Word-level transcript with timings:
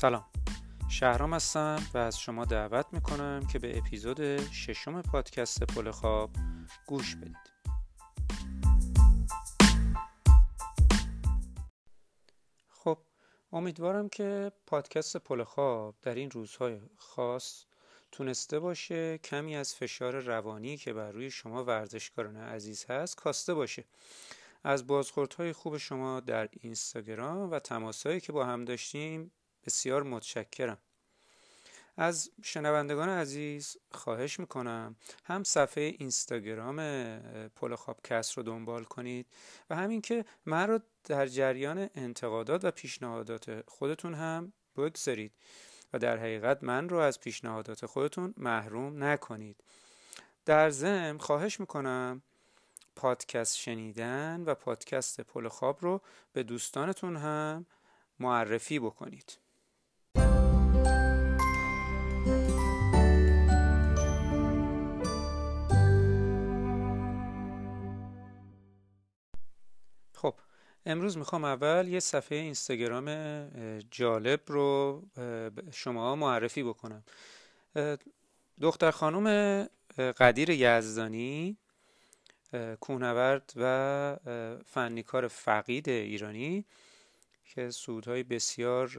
سلام. 0.00 0.24
شهرام 0.88 1.34
هستم 1.34 1.82
و 1.94 1.98
از 1.98 2.20
شما 2.20 2.44
دعوت 2.44 2.86
می‌کنم 2.92 3.46
که 3.52 3.58
به 3.58 3.78
اپیزود 3.78 4.50
ششم 4.52 5.02
پادکست 5.02 5.64
پل 5.64 5.90
خواب 5.90 6.30
گوش 6.86 7.16
بدید. 7.16 7.36
خب 12.68 12.98
امیدوارم 13.52 14.08
که 14.08 14.52
پادکست 14.66 15.16
پل 15.16 15.44
خواب 15.44 15.94
در 16.02 16.14
این 16.14 16.30
روزهای 16.30 16.80
خاص 16.96 17.64
تونسته 18.12 18.58
باشه 18.58 19.18
کمی 19.18 19.56
از 19.56 19.74
فشار 19.74 20.18
روانی 20.20 20.76
که 20.76 20.92
بر 20.92 21.10
روی 21.10 21.30
شما 21.30 21.64
ورزشکاران 21.64 22.36
عزیز 22.36 22.84
هست 22.84 23.16
کاسته 23.16 23.54
باشه. 23.54 23.84
از 24.64 24.86
بازخوردهای 24.86 25.52
خوب 25.52 25.76
شما 25.76 26.20
در 26.20 26.48
اینستاگرام 26.52 27.50
و 27.50 27.58
تماسهایی 27.58 28.20
که 28.20 28.32
با 28.32 28.44
هم 28.44 28.64
داشتیم 28.64 29.32
بسیار 29.66 30.02
متشکرم. 30.02 30.78
از 31.96 32.30
شنوندگان 32.42 33.08
عزیز 33.08 33.76
خواهش 33.92 34.40
می‌کنم 34.40 34.96
هم 35.24 35.44
صفحه 35.44 35.84
اینستاگرام 35.98 36.76
پل 37.48 37.74
خوابکست 37.74 38.36
رو 38.36 38.42
دنبال 38.42 38.84
کنید 38.84 39.26
و 39.70 39.76
همین 39.76 40.00
که 40.00 40.24
من 40.46 40.68
رو 40.68 40.80
در 41.04 41.26
جریان 41.26 41.90
انتقادات 41.94 42.64
و 42.64 42.70
پیشنهادات 42.70 43.70
خودتون 43.70 44.14
هم 44.14 44.52
بگذارید 44.76 45.32
و 45.92 45.98
در 45.98 46.16
حقیقت 46.16 46.64
من 46.64 46.88
رو 46.88 46.96
از 46.96 47.20
پیشنهادات 47.20 47.86
خودتون 47.86 48.34
محروم 48.36 49.04
نکنید. 49.04 49.64
در 50.44 50.70
ضمن 50.70 51.18
خواهش 51.18 51.60
می‌کنم 51.60 52.22
پادکست 52.96 53.56
شنیدن 53.56 54.42
و 54.46 54.54
پادکست 54.54 55.20
پل 55.20 55.48
خواب 55.48 55.78
رو 55.80 56.00
به 56.32 56.42
دوستانتون 56.42 57.16
هم 57.16 57.66
معرفی 58.18 58.78
بکنید. 58.78 59.38
امروز 70.86 71.18
می‌خوام 71.18 71.44
اول 71.44 71.88
یه 71.88 72.00
صفحه 72.00 72.38
اینستاگرام 72.38 73.08
جالب 73.90 74.40
رو 74.46 75.02
شما 75.72 76.16
معرفی 76.16 76.62
بکنم. 76.62 77.04
دختر 78.60 78.90
خانم 78.90 79.68
قدیر 79.98 80.50
یزدانی 80.50 81.56
کوهنورد 82.80 83.52
و 83.56 84.16
فنیکار 84.66 85.28
فقید 85.28 85.88
ایرانی 85.88 86.64
که 87.44 87.70
سودهای 87.70 88.22
بسیار 88.22 88.90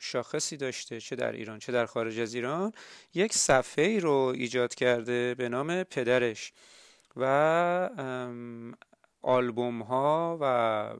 شاخصی 0.00 0.56
داشته 0.56 1.00
چه 1.00 1.16
در 1.16 1.32
ایران 1.32 1.58
چه 1.58 1.72
در 1.72 1.86
خارج 1.86 2.18
از 2.18 2.34
ایران 2.34 2.72
یک 3.14 3.32
صفحه 3.32 3.84
ای 3.84 4.00
رو 4.00 4.12
ایجاد 4.12 4.74
کرده 4.74 5.34
به 5.34 5.48
نام 5.48 5.82
پدرش 5.82 6.52
و 7.16 7.90
آلبوم 9.22 9.82
ها 9.82 10.38
و 10.40 10.94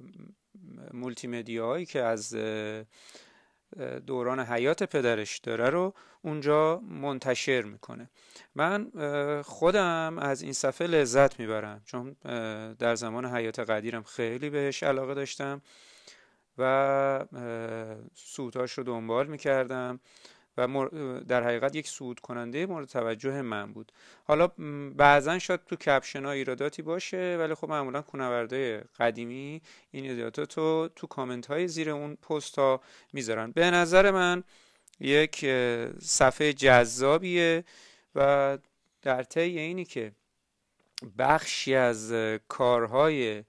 مولتی 0.93 1.59
هایی 1.59 1.87
که 1.87 2.03
از 2.03 2.37
دوران 4.07 4.41
حیات 4.41 4.83
پدرش 4.83 5.39
داره 5.39 5.71
رو 5.71 5.95
اونجا 6.23 6.79
منتشر 6.79 7.63
می‌کنه. 7.63 8.11
من 8.55 8.91
خودم 9.43 10.19
از 10.19 10.43
این 10.43 10.53
صفحه 10.53 10.87
لذت 10.87 11.41
می‌برم 11.41 11.83
چون 11.85 12.17
در 12.79 12.95
زمان 12.95 13.27
حیات 13.27 13.59
قدیرم 13.59 14.03
خیلی 14.03 14.51
بهش 14.51 14.83
علاقه 14.83 15.15
داشتم 15.15 15.63
و 16.59 17.25
سودهاش 18.15 18.73
رو 18.73 18.85
دنبال 18.85 19.27
می‌کردم. 19.27 20.01
و 20.59 20.89
در 21.29 21.45
حقیقت 21.45 21.77
یک 21.77 21.89
سود 21.89 22.21
کننده 22.21 22.67
مورد 22.67 22.89
توجه 22.89 23.43
من 23.43 23.73
بود. 23.73 23.93
حالا 24.25 24.47
بعضا 24.97 25.39
شاید 25.39 25.61
تو 25.67 25.77
کپشن 25.77 26.25
ها 26.25 26.31
ایراداتی 26.31 26.83
باشه 26.83 27.37
ولی 27.41 27.55
خب 27.55 27.69
معمولا 27.69 28.03
کونورده 28.03 28.85
قدیمی 28.99 29.63
این 29.91 30.11
ایرادات 30.11 30.59
رو 30.59 30.91
تو 30.97 31.07
کامنت 31.07 31.47
های 31.47 31.69
زیر 31.69 31.91
اون 31.91 32.17
پست 32.17 32.59
ها 32.59 32.81
می‌ذارن. 33.13 33.53
به 33.53 33.71
نظر 33.71 34.11
من 34.11 34.45
یک 35.01 35.47
صفحه 36.01 36.53
جذابیه 36.53 37.65
و 38.15 38.59
در 39.03 39.23
طی 39.23 39.41
اینی 39.41 39.85
که 39.85 40.13
بخشی 41.19 41.75
از 41.75 42.13
کارهای 42.49 43.45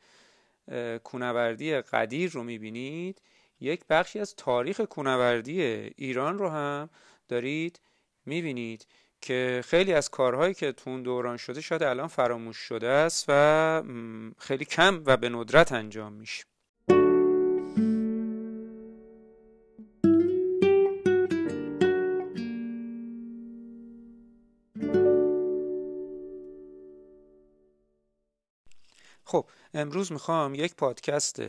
کونوردی 1.03 1.81
قدیر 1.81 2.31
رو 2.31 2.43
می‌بینید 2.43 3.21
یک 3.59 3.85
بخشی 3.89 4.19
از 4.19 4.35
تاریخ 4.35 4.81
کونوردی 4.81 5.61
ایران 5.95 6.37
رو 6.37 6.49
هم 6.49 6.89
دارید 7.27 7.79
می‌بینید 8.25 8.87
که 9.21 9.61
خیلی 9.65 9.93
از 9.93 10.09
کارهایی 10.09 10.53
که 10.53 10.71
تو 10.71 11.01
دوران 11.01 11.37
شده 11.37 11.61
شاید 11.61 11.83
الان 11.83 12.07
فراموش 12.07 12.57
شده 12.57 12.87
است 12.87 13.25
و 13.27 13.83
خیلی 14.37 14.65
کم 14.65 15.03
و 15.05 15.17
به 15.17 15.29
ندرت 15.29 15.71
انجام 15.71 16.13
میشه. 16.13 16.43
خب 29.23 29.45
امروز 29.73 30.11
می‌خوام 30.11 30.55
یک 30.55 30.75
پادکست 30.75 31.41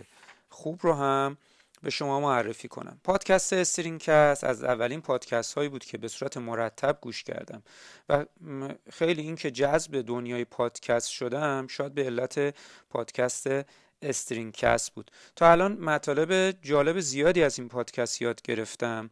خوب 0.48 0.80
رو 0.82 0.92
هم 0.92 1.36
به 1.82 1.90
شما 1.90 2.20
معرفی 2.20 2.68
کنم. 2.68 3.00
پادکست 3.04 3.52
استرینکست 3.52 4.44
از 4.44 4.64
اولین 4.64 5.00
پادکست 5.00 5.54
هایی 5.54 5.68
بود 5.68 5.84
که 5.84 5.98
به 5.98 6.08
صورت 6.08 6.36
مرتب 6.36 6.98
گوش 7.00 7.24
کردم 7.24 7.62
و 8.08 8.24
خیلی 8.92 9.22
اینکه 9.22 9.50
جذب 9.50 10.00
دنیای 10.06 10.44
پادکست 10.44 11.08
شدم 11.08 11.66
شاید 11.66 11.94
به 11.94 12.04
علت 12.04 12.54
پادکست 12.90 13.46
استرینکست 14.02 14.94
بود. 14.94 15.10
تا 15.36 15.50
الان 15.50 15.72
مطالب 15.72 16.50
جالب 16.62 17.00
زیادی 17.00 17.42
از 17.42 17.58
این 17.58 17.68
پادکست 17.68 18.22
یاد 18.22 18.42
گرفتم 18.42 19.10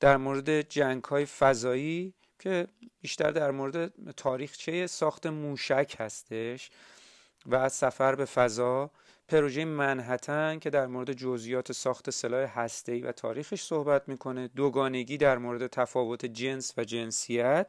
در 0.00 0.16
مورد 0.16 0.60
جنگ 0.60 1.04
های 1.04 1.26
فضایی 1.26 2.14
که 2.38 2.66
بیشتر 3.00 3.30
در 3.30 3.50
مورد 3.50 3.92
تاریخچه 4.12 4.86
ساخت 4.86 5.26
موشک 5.26 5.96
هستش 5.98 6.70
و 7.46 7.68
سفر 7.68 8.14
به 8.14 8.24
فضا. 8.24 8.90
پروژه 9.28 9.64
منحتن 9.64 10.58
که 10.58 10.70
در 10.70 10.86
مورد 10.86 11.12
جزئیات 11.12 11.72
ساخت 11.72 12.10
سلاح 12.10 12.60
هسته‌ای 12.60 13.00
و 13.00 13.12
تاریخش 13.12 13.62
صحبت 13.62 14.08
می‌کنه. 14.08 14.48
دوگانگی 14.48 15.16
در 15.16 15.38
مورد 15.38 15.66
تفاوت 15.66 16.26
جنس 16.26 16.74
و 16.76 16.84
جنسیت 16.84 17.66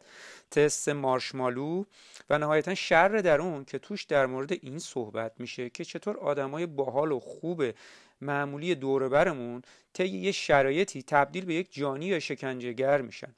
تست 0.52 0.90
مارشمالو 0.90 1.84
و 2.30 2.38
نهایتا 2.38 2.76
شر 2.76 3.08
درون 3.08 3.66
که 3.66 3.80
توش 3.80 4.04
در 4.04 4.26
مورد 4.26 4.52
این 4.52 4.80
صحبت 4.80 5.32
میشه 5.40 5.70
که 5.70 5.86
چطور 5.86 6.18
آدمای 6.18 6.66
باحال 6.66 7.12
و 7.12 7.20
خوب 7.20 7.64
معمولی 8.22 8.76
دوربرمون 8.76 9.62
طی 9.94 10.08
یه 10.08 10.32
شرایطی 10.32 11.04
تبدیل 11.04 11.46
به 11.46 11.54
یک 11.54 11.74
جانی 11.74 12.06
یا 12.06 12.20
شکنجهگر 12.20 13.02
میشن. 13.02 13.36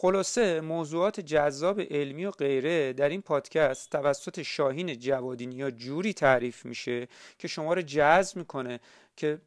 خلاصه 0.00 0.60
موضوعات 0.60 1.20
جذاب 1.20 1.80
علمی 1.80 2.24
و 2.24 2.30
غیره 2.30 2.92
در 2.92 3.08
این 3.08 3.22
پادکست 3.22 3.90
توسط 3.90 4.42
شاهین 4.42 4.98
جوادینی 4.98 5.54
یا 5.54 5.70
جوری 5.70 6.12
تعریف 6.12 6.64
میشه 6.64 7.08
که 7.38 7.48
شما 7.48 7.74
رو 7.74 7.82
جذب 7.82 8.36
می‌کنه 8.36 8.80
که 9.16 9.40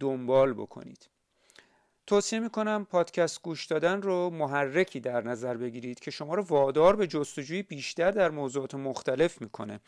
دنبال 0.00 0.52
بکنید. 0.52 1.08
توصیه 2.06 2.40
می‌کنم 2.40 2.86
پادکست 2.90 3.42
گوش 3.42 3.66
دادن 3.66 4.02
رو 4.02 4.30
محرکی 4.30 5.00
در 5.00 5.22
نظر 5.22 5.56
بگیرید 5.56 6.00
که 6.00 6.10
شما 6.10 6.34
رو 6.34 6.42
وادار 6.42 6.96
به 6.96 7.06
جستجوی 7.06 7.62
بیشتر 7.62 8.10
در 8.10 8.30
موضوعات 8.30 8.74
مختلف 8.74 9.40
می‌کنه. 9.40 9.80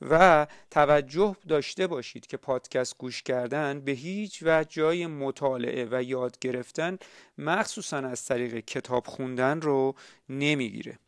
و 0.00 0.46
توجه 0.70 1.36
داشته 1.48 1.86
باشید 1.86 2.26
که 2.26 2.36
پادکست 2.36 2.98
گوش 2.98 3.22
کردن 3.22 3.80
به 3.80 3.92
هیچ 3.92 4.42
و 4.42 4.64
جای 4.68 5.06
مطالعه 5.06 5.88
و 5.90 6.02
یاد 6.02 6.38
گرفتن 6.38 6.98
مخصوصا 7.38 7.98
از 7.98 8.24
طریق 8.24 8.58
کتاب 8.58 9.06
خوندن 9.06 9.60
رو 9.60 9.94
نمی‌گیره. 10.28 10.98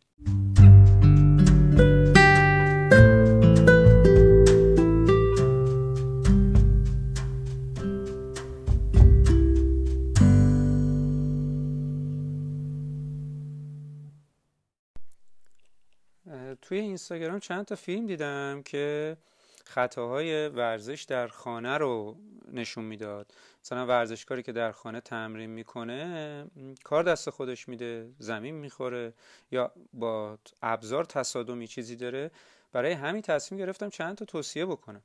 توی 16.62 16.78
اینستاگرام 16.78 17.38
چند 17.38 17.64
تا 17.64 17.74
فیلم 17.74 18.06
دیدم 18.06 18.62
که 18.64 19.16
خطاهای 19.64 20.48
ورزش 20.48 21.02
در 21.02 21.28
خانه 21.28 21.78
رو 21.78 22.16
نشون 22.52 22.84
می‌داد. 22.84 23.34
مثلا 23.64 23.86
ورزشکاری 23.86 24.42
که 24.42 24.52
در 24.52 24.72
خانه 24.72 25.00
تمرین 25.00 25.50
می‌کنه 25.50 26.46
کار 26.84 27.02
دست 27.02 27.30
خودش 27.30 27.68
میده 27.68 28.10
زمین 28.18 28.54
می‌خوره 28.54 29.14
یا 29.50 29.72
با 29.92 30.38
ابزار 30.62 31.04
تصادمی 31.04 31.66
چیزی 31.66 31.96
داره. 31.96 32.30
برای 32.72 32.92
همین 32.92 33.22
تصمیم 33.22 33.58
گرفتم 33.60 33.88
چند 33.88 34.16
تا 34.16 34.24
توصیه 34.24 34.66
بکنم. 34.66 35.02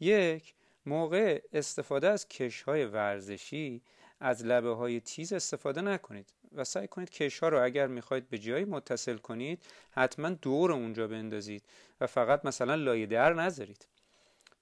یک 0.00 0.54
موقع 0.86 1.42
استفاده 1.52 2.08
از 2.08 2.28
کشهای 2.28 2.84
ورزشی 2.84 3.82
از 4.22 4.44
لبه 4.44 4.74
های 4.74 5.00
تیز 5.00 5.32
استفاده 5.32 5.80
نکنید 5.80 6.32
و 6.54 6.64
سعی 6.64 6.86
کنید 6.86 7.10
کش 7.10 7.38
ها 7.38 7.48
رو 7.48 7.64
اگر 7.64 7.86
می‌خواید 7.86 8.28
به 8.28 8.38
جایی 8.38 8.64
متصل 8.64 9.16
کنید 9.16 9.62
حتما 9.90 10.30
دور 10.30 10.72
اونجا 10.72 11.08
بندازید 11.08 11.62
و 12.00 12.06
فقط 12.06 12.44
مثلا 12.44 12.74
لای 12.74 13.06
در 13.06 13.32
نذارید. 13.34 13.86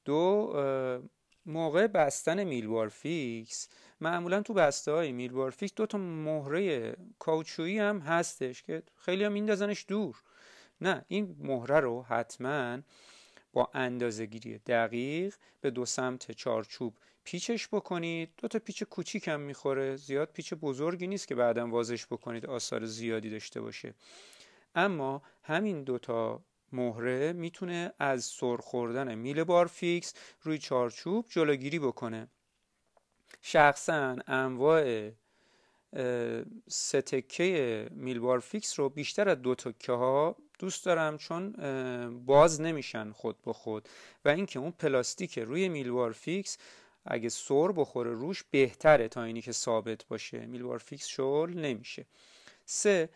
دوم 0.04 0.52
موقع 1.46 1.86
بستن 1.86 2.44
میل 2.44 2.88
بارفیکس. 2.88 3.68
معمولا 4.00 4.42
تو 4.42 4.54
بسته 4.54 4.92
های 4.92 5.12
میل 5.12 5.50
بارفیکس 5.50 5.74
دو 5.74 5.86
تا 5.86 5.98
مهره 5.98 6.96
کائوچویی 7.18 7.78
هم 7.78 7.98
هستش 7.98 8.62
که 8.62 8.82
خیلی 8.96 9.24
هم 9.24 9.32
میندازنش 9.32 9.84
دور. 9.88 10.22
نه 10.80 11.04
این 11.08 11.36
مهره 11.38 11.80
رو 11.80 12.02
حتما 12.02 12.78
با 13.52 13.70
اندازه 13.74 14.26
گیری 14.26 14.58
دقیق 14.58 15.34
به 15.60 15.70
دو 15.70 15.84
سمت 15.84 16.32
چارچوب 16.32 16.94
پیچش 17.30 17.68
بکنید. 17.68 18.30
دو 18.36 18.48
تا 18.48 18.58
پیچ 18.58 18.82
کوچیک 18.82 19.28
هم 19.28 19.40
می‌خوره. 19.40 19.96
زیاد 19.96 20.32
پیچ 20.32 20.54
بزرگی 20.54 21.06
نیست 21.06 21.28
که 21.28 21.34
بعدا 21.34 21.68
وازش 21.68 22.06
بکنید 22.06 22.46
آثار 22.46 22.84
زیادی 22.84 23.30
داشته 23.30 23.60
باشه. 23.60 23.94
اما 24.74 25.22
همین 25.42 25.84
دوتا 25.84 26.42
مهره 26.72 27.32
می‌تونه 27.32 27.92
از 27.98 28.24
سر 28.24 28.56
خوردن 28.56 29.14
میل 29.14 29.44
بارفیکس 29.44 30.14
روی 30.42 30.58
چارچوب 30.58 31.26
جلوگیری 31.28 31.78
بکنه. 31.78 32.28
شخصا 33.42 34.16
انواع 34.26 35.10
سه 36.68 37.08
تکه 37.08 37.88
میل 37.90 38.18
بارفیکس 38.18 38.78
رو 38.78 38.88
بیشتر 38.88 39.28
از 39.28 39.42
دو 39.42 39.54
تکه 39.54 39.92
ها 39.92 40.36
دوست 40.58 40.84
دارم 40.84 41.18
چون 41.18 41.52
باز 42.26 42.60
نمیشن 42.60 43.12
خود 43.12 43.42
به 43.42 43.52
خود. 43.52 43.88
و 44.24 44.28
اینکه 44.28 44.58
اون 44.58 44.70
پلاستیک 44.70 45.38
روی 45.38 45.68
میل 45.68 46.12
بارفیکس 46.12 46.58
اگه 47.10 47.28
سر 47.28 47.72
بخوره 47.72 48.10
روش 48.10 48.44
بهتره 48.50 49.08
تا 49.08 49.22
اینی 49.22 49.42
که 49.42 49.52
ثابت 49.52 50.06
باشه. 50.06 50.46
میل 50.46 50.78
بارفیکس 50.78 51.06
شل 51.06 51.50
نمیشه. 51.54 52.06
سه 52.64 53.08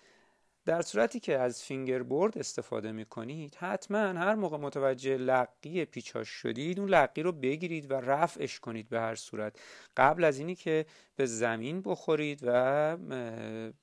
در 0.64 0.82
صورتی 0.82 1.20
که 1.20 1.38
از 1.38 1.62
fingerboard 1.62 2.38
استفاده 2.38 2.93
می‌کنید 2.93 3.55
حتما 3.55 3.99
هر 3.99 4.35
موقع 4.35 4.56
متوجه 4.56 5.17
لقی 5.17 5.85
پیچاش 5.85 6.29
شدید 6.29 6.81
اون 6.81 6.88
لقی 6.88 7.23
رو 7.23 7.32
بگیرید 7.32 7.91
و 7.91 7.94
رفعش 7.94 8.61
کنید 8.61 8.88
به 8.88 9.00
هر 9.00 9.14
صورت. 9.14 9.61
قبل 9.96 10.25
از 10.25 10.38
اینی 10.38 10.55
که 10.55 10.87
به 11.17 11.26
زمین 11.26 11.82
بخورید 11.82 12.41
و 12.43 12.96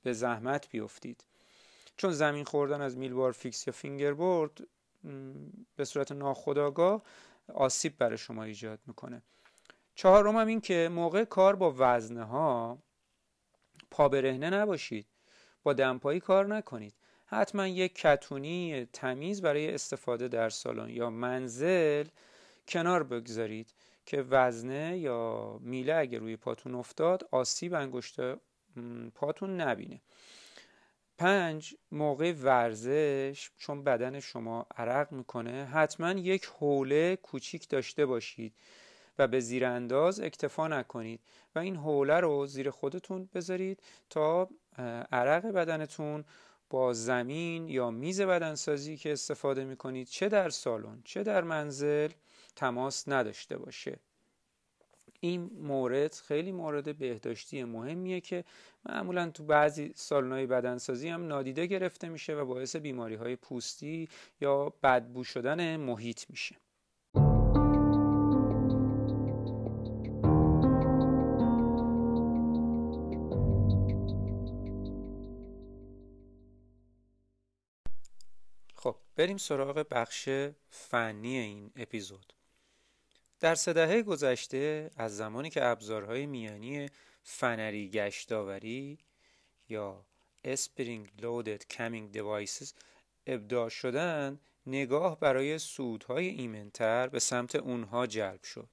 به 0.04 0.14
زحمت 0.14 0.70
بیفتید. 0.70 1.24
چون 1.98 2.12
زمین 2.12 2.44
خوردن 2.44 2.82
از 2.82 2.98
میل 2.98 3.32
بارفیکس 3.32 3.68
یا 3.68 3.74
fingerboard 3.74 4.68
به 5.76 5.86
صورت 5.86 6.12
ناخودآگاه 6.12 7.04
آسیب 7.54 7.98
برای 7.98 8.18
شما 8.18 8.44
ایجاد 8.44 8.80
می‌کنه. 8.88 9.22
چهارم 9.96 10.38
هم 10.38 10.48
این 10.48 10.62
که 10.62 10.90
موقع 10.92 11.24
کار 11.24 11.56
با 11.56 11.76
وزنه 11.78 12.24
ها 12.24 12.78
پا 13.92 14.10
برهنه 14.10 14.50
نباشید. 14.50 15.08
با 15.64 15.74
دمپایی 15.74 16.20
کار 16.20 16.56
نکنید. 16.56 16.94
حتما 17.26 17.68
یک 17.68 17.96
کتونی 17.96 18.88
تمیز 18.94 19.42
برای 19.42 19.74
استفاده 19.74 20.28
در 20.28 20.50
سالن 20.50 20.90
یا 20.90 21.10
منزل 21.10 22.06
کنار 22.68 23.04
بگذارید 23.04 23.74
که 24.06 24.22
وزنه 24.22 24.98
یا 24.98 25.58
میله 25.62 25.96
اگر 25.96 26.20
روی 26.20 26.36
پاتون 26.36 26.76
افتاد 26.76 27.28
آسیب 27.32 27.74
انگشت 27.74 28.20
پاتون 29.16 29.62
نبینه. 29.62 30.02
پنج 31.18 31.76
موقع 31.92 32.34
ورزش 32.34 33.52
چون 33.58 33.84
بدن 33.84 34.20
شما 34.20 34.66
عرق 34.78 35.12
می‌کنه 35.12 35.66
حتما 35.66 36.12
یک 36.12 36.46
حوله 36.46 37.16
کوچیک 37.16 37.70
داشته 37.70 38.06
باشید. 38.06 38.54
و 39.22 39.28
به 39.28 39.40
زیر 39.40 39.66
انداز 39.66 40.20
اکتفا 40.20 40.68
نکنید 40.68 41.20
و 41.56 41.60
این 41.60 41.76
حوله 41.76 42.20
رو 42.20 42.48
زیر 42.48 42.70
خودتون 42.70 43.30
بذارید 43.34 43.80
تا 44.10 44.50
عرق 45.12 45.46
بدنتون 45.46 46.26
با 46.70 46.94
زمین 46.94 47.70
یا 47.70 47.92
میز 47.92 48.22
بدنسازی 48.22 48.98
که 48.98 49.14
استفاده 49.14 49.64
می‌کنید 49.66 50.08
چه 50.08 50.30
در 50.30 50.50
سالن 50.50 51.02
چه 51.04 51.24
در 51.24 51.44
منزل 51.44 52.10
تماس 52.56 53.08
نداشته 53.08 53.58
باشه. 53.58 54.00
این 55.20 55.52
مورد 55.62 56.14
خیلی 56.14 56.52
مورد 56.52 56.98
بهداشتی 56.98 57.64
مهمیه 57.64 58.22
که 58.22 58.44
معمولا 58.86 59.30
تو 59.30 59.44
بعضی 59.44 59.92
سالن‌های 59.96 60.46
بدنسازی 60.46 61.10
هم 61.10 61.28
نادیده 61.28 61.66
گرفته 61.66 62.10
میشه 62.10 62.36
و 62.36 62.46
باعث 62.46 62.76
بیماری 62.76 63.16
های 63.16 63.36
پوستی 63.36 64.10
یا 64.42 64.74
بدبو 64.84 65.24
شدن 65.24 65.78
محیط 65.78 66.30
میشه. 66.30 66.56
بریم 79.22 79.38
سراغ 79.38 79.86
بخش 79.92 80.30
فنی 80.70 81.38
این 81.38 81.72
اپیزود. 81.76 82.34
در 83.40 83.56
سه 83.56 83.74
دهه 83.74 84.02
گذشته 84.02 84.92
از 84.96 85.18
زمانی 85.18 85.50
که 85.50 85.66
ابزارهای 85.66 86.26
میانی 86.26 86.90
فنری 87.24 87.90
گشتاوری 87.90 88.98
یا 89.70 90.06
spring 90.44 91.10
loaded 91.22 91.78
camming 91.78 92.12
devices 92.12 92.74
ابداع 93.28 93.70
شدن 93.70 94.40
نگاه 94.66 95.20
برای 95.20 95.60
صعودهای 95.60 96.28
ایمنتر 96.28 97.08
به 97.08 97.20
سمت 97.20 97.56
اونها 97.56 98.08
جلب 98.08 98.44
شد. 98.44 98.70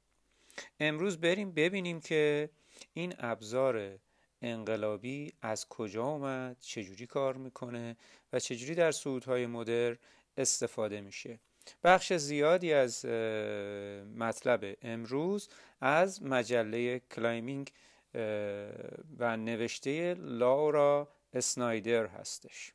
امروز 0.80 1.20
بریم 1.20 1.52
ببینیم 1.52 2.00
که 2.00 2.50
این 2.94 3.14
ابزار 3.18 3.98
انقلابی 4.42 5.32
از 5.42 5.68
کجا 5.68 6.04
اومد 6.04 6.56
چجوری 6.60 7.06
کار 7.06 7.36
می‌کنه 7.36 7.96
و 8.32 8.38
چجوری 8.38 8.74
در 8.74 8.92
صعودهای 8.92 9.46
مدرن 9.46 9.96
استفاده 10.38 11.00
میشه. 11.00 11.38
بخش 11.84 12.12
زیادی 12.12 12.72
از 12.72 13.04
مطلب 14.16 14.76
امروز 14.82 15.48
از 15.80 16.22
مجله 16.22 16.98
Climbing 16.98 17.72
و 19.18 19.36
نوشته 19.36 20.14
لورا 20.14 21.08
اسنایدر 21.32 22.06
هستش. 22.06 22.72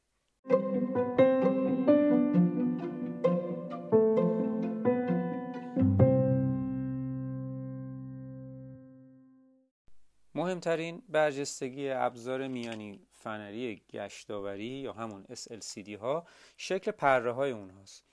مهمترین 10.53 11.01
برجستگی 11.09 11.89
ابزار 11.89 12.47
میانی 12.47 12.99
فنری 13.11 13.81
گشتاوری 13.91 14.65
یا 14.65 14.93
همون 14.93 15.23
SLCD 15.23 15.89
ها 15.89 16.27
شکل 16.57 16.91
پره 16.91 17.31
های 17.31 17.51
اونهاست 17.51 18.03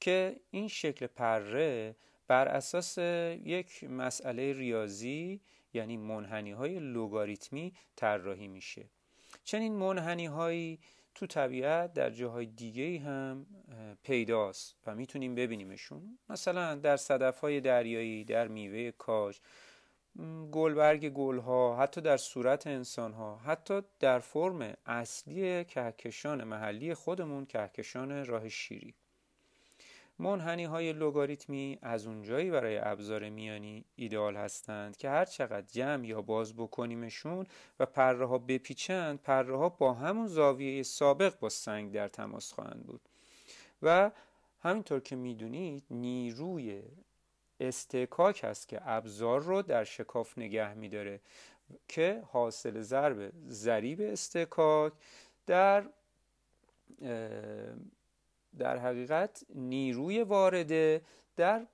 که 0.00 0.40
این 0.50 0.68
شکل 0.68 1.06
پره 1.06 1.96
بر 2.28 2.48
اساس 2.48 2.98
یک 2.98 3.84
مسئله 3.84 4.52
ریاضی 4.52 5.40
یعنی 5.74 5.96
منحنی 5.96 6.50
های 6.50 6.78
لوگاریتمی 6.78 7.72
طراحی 7.96 8.48
میشه. 8.48 8.84
چنین 9.44 9.72
منحنی 9.72 10.26
هایی 10.26 10.78
تو 11.14 11.26
طبیعت 11.26 11.92
در 11.92 12.10
جاهای 12.10 12.46
دیگه 12.46 12.98
هم 12.98 13.46
پیداست 14.02 14.76
و 14.86 14.94
می‌تونیم 14.94 15.34
ببینیمشون. 15.34 16.18
مثلا 16.28 16.74
در 16.74 16.96
صدف 16.96 17.40
های 17.40 17.60
دریایی 17.60 18.24
در 18.24 18.48
میوه 18.48 18.90
کاج 18.90 19.38
گلبرگ 20.52 21.08
گلها 21.08 21.76
حتی 21.76 22.00
در 22.00 22.16
صورت 22.16 22.66
انسان 22.66 23.12
ها 23.12 23.36
حتی 23.36 23.82
در 24.00 24.18
فرم 24.18 24.74
اصلی 24.86 25.64
کهکشان 25.64 26.44
محلی 26.44 26.94
خودمون 26.94 27.46
کهکشان 27.46 28.26
راه 28.26 28.48
شیری. 28.48 28.94
منحنی 30.18 30.64
های 30.64 30.92
لوگاریتمی 30.92 31.78
از 31.82 32.06
اونجایی 32.06 32.50
برای 32.50 32.78
ابزار 32.78 33.28
میانی 33.28 33.84
ایدئال 33.96 34.36
هستند 34.36 34.96
که 34.96 35.08
هر 35.08 35.24
چقدر 35.24 35.66
جمع 35.66 36.06
یا 36.06 36.22
باز 36.22 36.56
بکنیمشون 36.56 37.46
و 37.80 37.86
پره 37.86 38.26
ها 38.26 38.38
بپیچند 38.38 39.22
پره 39.22 39.56
ها 39.56 39.68
با 39.68 39.92
همون 39.92 40.26
زاویه 40.26 40.82
سابق 40.82 41.38
با 41.38 41.48
سنگ 41.48 41.92
در 41.92 42.08
تماس 42.08 42.52
خواهند 42.52 42.86
بود. 42.86 43.00
و 43.82 44.10
همینطور 44.60 45.00
که 45.00 45.16
می‌دونید 45.16 45.84
نیروی 45.90 46.82
استکاک 47.60 48.44
هست 48.44 48.68
که 48.68 48.80
ابزار 48.84 49.40
رو 49.40 49.62
در 49.62 49.84
شکاف 49.84 50.38
نگه 50.38 50.74
میداره 50.74 51.20
که 51.88 52.22
حاصل 52.26 52.80
ضرب 52.80 53.32
ضریب 53.48 54.00
استکاک 54.00 54.92
در 55.46 55.84
در 58.58 58.78
حقیقت 58.78 59.44
نیروی 59.54 60.22
وارده 60.22 61.02
در 61.36 61.66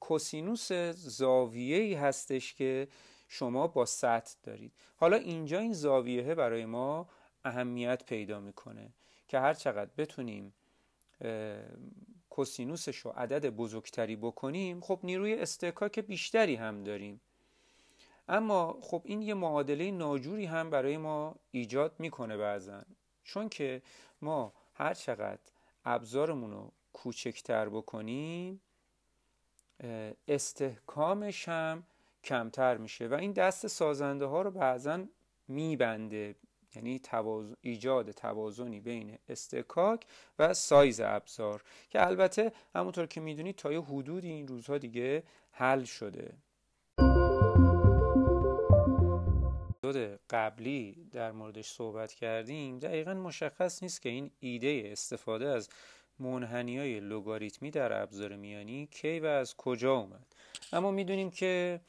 کوسینوس 0.00 0.72
زاویه 0.92 1.76
ای 1.76 1.94
هستش 1.94 2.54
که 2.54 2.88
شما 3.28 3.66
با 3.66 3.84
سطح 3.84 4.34
دارید. 4.42 4.72
حالا 4.96 5.16
اینجا 5.16 5.58
این 5.58 5.72
زاویه 5.72 6.34
برای 6.34 6.64
ما 6.64 7.08
اهمیت 7.44 8.04
پیدا 8.04 8.40
می‌کنه 8.40 8.92
که 9.28 9.38
هر 9.38 9.54
چقدر 9.54 9.90
بتونیم 9.96 10.54
کوسینوسش 12.34 12.96
رو 12.96 13.10
عدد 13.10 13.46
بزرگتری 13.46 14.16
بکنیم 14.16 14.80
خب 14.80 15.00
نیروی 15.02 15.34
استکاک 15.34 15.98
بیشتری 15.98 16.54
هم 16.54 16.84
داریم. 16.84 17.20
اما 18.28 18.78
خب 18.82 19.02
این 19.04 19.22
یه 19.22 19.34
معادله 19.34 19.90
ناجوری 19.90 20.44
هم 20.44 20.70
برای 20.70 20.96
ما 20.96 21.36
ایجاد 21.50 21.94
می‌کنه 21.98 22.36
بعضا. 22.36 22.82
چون 23.24 23.48
که 23.48 23.82
ما 24.22 24.52
هر 24.74 24.94
چقدر 24.94 25.40
ابزارمون 25.84 26.50
رو 26.50 26.72
کوچکتر 26.92 27.68
بکنیم 27.68 28.60
استحکامش 30.28 31.48
هم 31.48 31.84
کمتر 32.24 32.76
میشه 32.76 33.06
و 33.08 33.14
این 33.14 33.32
دست 33.32 33.66
سازنده 33.66 34.24
ها 34.24 34.42
رو 34.42 34.50
بعضا 34.50 35.04
میبنده. 35.48 36.34
یعنی 36.76 37.00
ایجاد 37.60 38.10
توازنی 38.10 38.80
بین 38.80 39.18
استکاک 39.28 40.06
و 40.38 40.54
سایز 40.54 41.00
ابزار 41.00 41.62
که 41.90 42.06
البته 42.06 42.52
همونطور 42.74 43.06
که 43.06 43.20
می‌دونید 43.20 43.56
تا 43.56 43.72
یه 43.72 43.82
حدودی 43.82 44.28
این 44.28 44.48
روزها 44.48 44.78
دیگه 44.78 45.22
حل 45.50 45.84
شده. 45.84 46.34
قبلی 50.30 51.08
در 51.12 51.32
موردش 51.32 51.70
صحبت 51.70 52.12
کردیم 52.12 52.78
دقیقا 52.78 53.14
مشخص 53.14 53.82
نیست 53.82 54.02
که 54.02 54.08
این 54.08 54.30
ایده 54.40 54.82
استفاده 54.86 55.48
از 55.48 55.68
منحنی 56.18 56.78
های 56.78 57.00
لوگاریتمی 57.00 57.70
در 57.70 58.02
ابزار 58.02 58.36
میانی 58.36 58.86
کی 58.86 59.20
و 59.20 59.26
از 59.26 59.56
کجا 59.56 59.94
اومد. 59.94 60.26
اما 60.72 60.90
می‌دونیم 60.90 61.30
که 61.30 61.80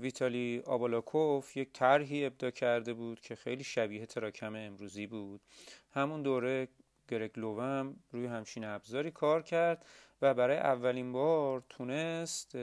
ویتالی 0.00 0.62
آبالاکوف 0.66 1.56
یک 1.56 1.72
طرحی 1.72 2.24
ابدا 2.24 2.50
کرده 2.50 2.94
بود 2.94 3.20
که 3.20 3.34
خیلی 3.34 3.64
شبیه 3.64 4.06
تراکم 4.06 4.54
امروزی 4.54 5.06
بود. 5.06 5.40
همون 5.90 6.22
دوره 6.22 6.68
گرگ 7.08 7.38
لووم 7.38 7.96
روی 8.12 8.26
همچین 8.26 8.64
ابزاری 8.64 9.10
کار 9.10 9.42
کرد 9.42 9.86
و 10.22 10.34
برای 10.34 10.56
اولین 10.56 11.12
بار 11.12 11.62
تونست 11.68 12.56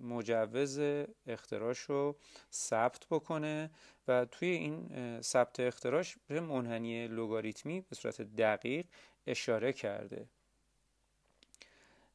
مجوز 0.00 0.80
اختراش 1.26 1.78
رو 1.78 2.16
ثبت 2.52 3.06
بکنه 3.10 3.70
و 4.08 4.24
توی 4.24 4.48
این 4.48 4.90
ثبت 5.20 5.60
اختراش 5.60 6.16
به 6.26 6.40
منحنی 6.40 7.08
لوگاریتمی 7.08 7.80
به 7.80 7.96
صورت 7.96 8.22
دقیق 8.22 8.86
اشاره 9.26 9.72
کرده. 9.72 10.28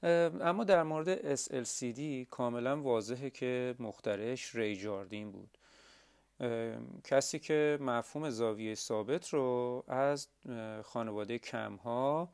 اما 0.04 0.64
در 0.64 0.84
مورد 0.84 1.36
SLCD 1.36 2.02
کاملا 2.30 2.82
واضحه 2.82 3.30
که 3.30 3.76
مخترعش 3.80 4.56
ری 4.56 4.76
جاردین 4.76 5.32
بود. 5.32 5.58
کسی 7.04 7.40
که 7.40 7.78
مفهوم 7.82 8.30
زاویه 8.30 8.76
ثابت 8.76 9.30
رو 9.30 9.84
از 9.88 10.28
خانواده 10.84 11.40
کمها 11.40 12.30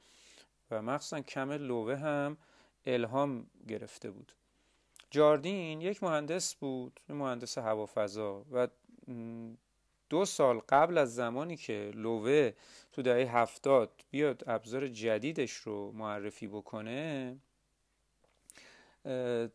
و 0.71 0.81
مخصوصا 0.81 1.21
کم 1.21 1.51
لوه 1.51 1.95
هم 1.95 2.37
الهام 2.85 3.47
گرفته 3.67 4.11
بود. 4.11 4.31
جاردین 5.09 5.81
یک 5.81 6.03
مهندس 6.03 6.55
بود 6.55 6.99
مهندس 7.09 7.57
هوافضا 7.57 8.45
و 8.51 8.67
دو 10.09 10.25
سال 10.25 10.59
قبل 10.69 10.97
از 10.97 11.15
زمانی 11.15 11.57
که 11.57 11.91
لوه 11.95 12.51
تو 12.91 13.01
دهه 13.01 13.37
هفتاد 13.37 13.91
بیاد 14.11 14.43
ابزار 14.47 14.87
جدیدش 14.87 15.53
رو 15.53 15.91
معرفی 15.91 16.47
بکنه 16.47 17.37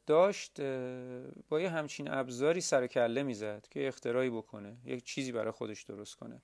داشت 0.06 0.60
با 1.48 1.60
یه 1.60 1.68
همچین 1.68 2.10
ابزاری 2.10 2.60
سر 2.60 2.86
کله 2.86 3.22
می‌زد 3.22 3.66
که 3.70 3.88
اختراعی 3.88 4.30
بکنه 4.30 4.76
یک 4.84 5.04
چیزی 5.04 5.32
برای 5.32 5.50
خودش 5.50 5.82
درست 5.82 6.14
کنه. 6.14 6.42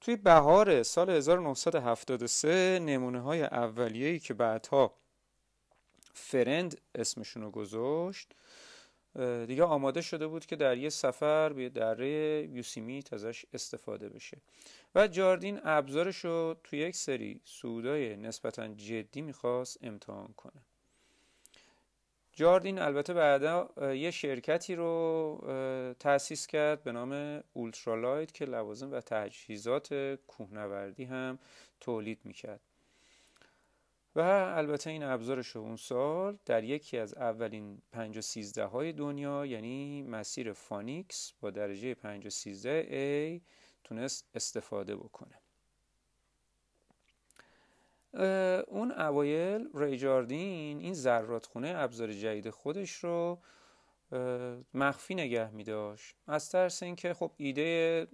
توی 0.00 0.16
بهار 0.16 0.82
سال 0.82 1.10
1973 1.10 2.78
نمونه 2.78 3.20
های 3.20 3.42
اولیه‌ای 3.42 4.18
که 4.18 4.34
بعدها 4.34 4.94
فرند 6.14 6.80
اسمشون 6.94 7.42
رو 7.42 7.50
گذاشت 7.50 8.32
دیگه 9.46 9.64
آماده 9.64 10.00
شده 10.00 10.26
بود 10.26 10.46
که 10.46 10.56
در 10.56 10.78
یه 10.78 10.88
سفر 10.88 11.52
به 11.52 11.68
دره 11.68 12.48
یوسیمیت 12.52 13.12
ازش 13.12 13.44
استفاده 13.52 14.08
بشه. 14.08 14.38
و 14.94 15.08
جاردین 15.08 15.60
ابزارش 15.64 16.24
رو 16.24 16.56
توی 16.64 16.78
یک 16.78 16.96
سری 16.96 17.40
سودای 17.44 18.16
نسبتا 18.16 18.68
جدی 18.68 19.22
می‌خواست 19.22 19.78
امتحان 19.82 20.32
کنه. 20.36 20.62
جاردین 22.32 22.78
البته 22.78 23.14
بعدا 23.14 23.68
یه 23.94 24.10
شرکتی 24.10 24.74
رو 24.74 25.94
تأسیس 25.98 26.46
کرد 26.46 26.82
به 26.82 26.92
نام 26.92 27.42
اولترالایت 27.52 28.32
که 28.32 28.44
لوازم 28.44 28.92
و 28.92 29.00
تجهیزات 29.00 30.18
کوهنوردی 30.26 31.04
هم 31.04 31.38
تولید 31.80 32.20
می‌کرد. 32.24 32.60
و 34.16 34.20
البته 34.56 34.90
این 34.90 35.02
ابزارش 35.02 35.48
رو 35.48 35.60
اون 35.60 35.76
سال 35.76 36.38
در 36.46 36.64
یکی 36.64 36.98
از 36.98 37.14
اولین 37.14 37.82
5 37.92 38.18
و 38.18 38.20
13 38.20 38.64
های 38.64 38.92
دنیا 38.92 39.46
یعنی 39.46 40.02
مسیر 40.02 40.52
فانیکس 40.52 41.32
با 41.40 41.50
درجه 41.50 41.94
5 41.94 42.26
و 42.26 42.30
13 42.30 43.38
A 43.38 43.40
تونست 43.84 44.30
استفاده 44.34 44.96
بکنه. 44.96 45.39
اون 48.68 48.92
اوایل 48.92 49.68
ریجاردین 49.74 50.78
این 50.78 50.94
ذراتخونه 50.94 51.72
ابزار 51.76 52.12
جدید 52.12 52.50
خودش 52.50 52.92
رو 52.92 53.42
مخفی 54.74 55.14
نگه 55.14 55.50
می 55.50 55.64
داشت. 55.64 56.16
از 56.26 56.50
ترس 56.50 56.82
اینکه 56.82 57.14
خب 57.14 57.32
ایده 57.36 58.08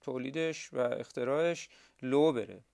تولیدش 0.00 0.72
و 0.72 0.78
اختراعش 0.78 1.68
لو 2.02 2.32
بره. 2.32 2.64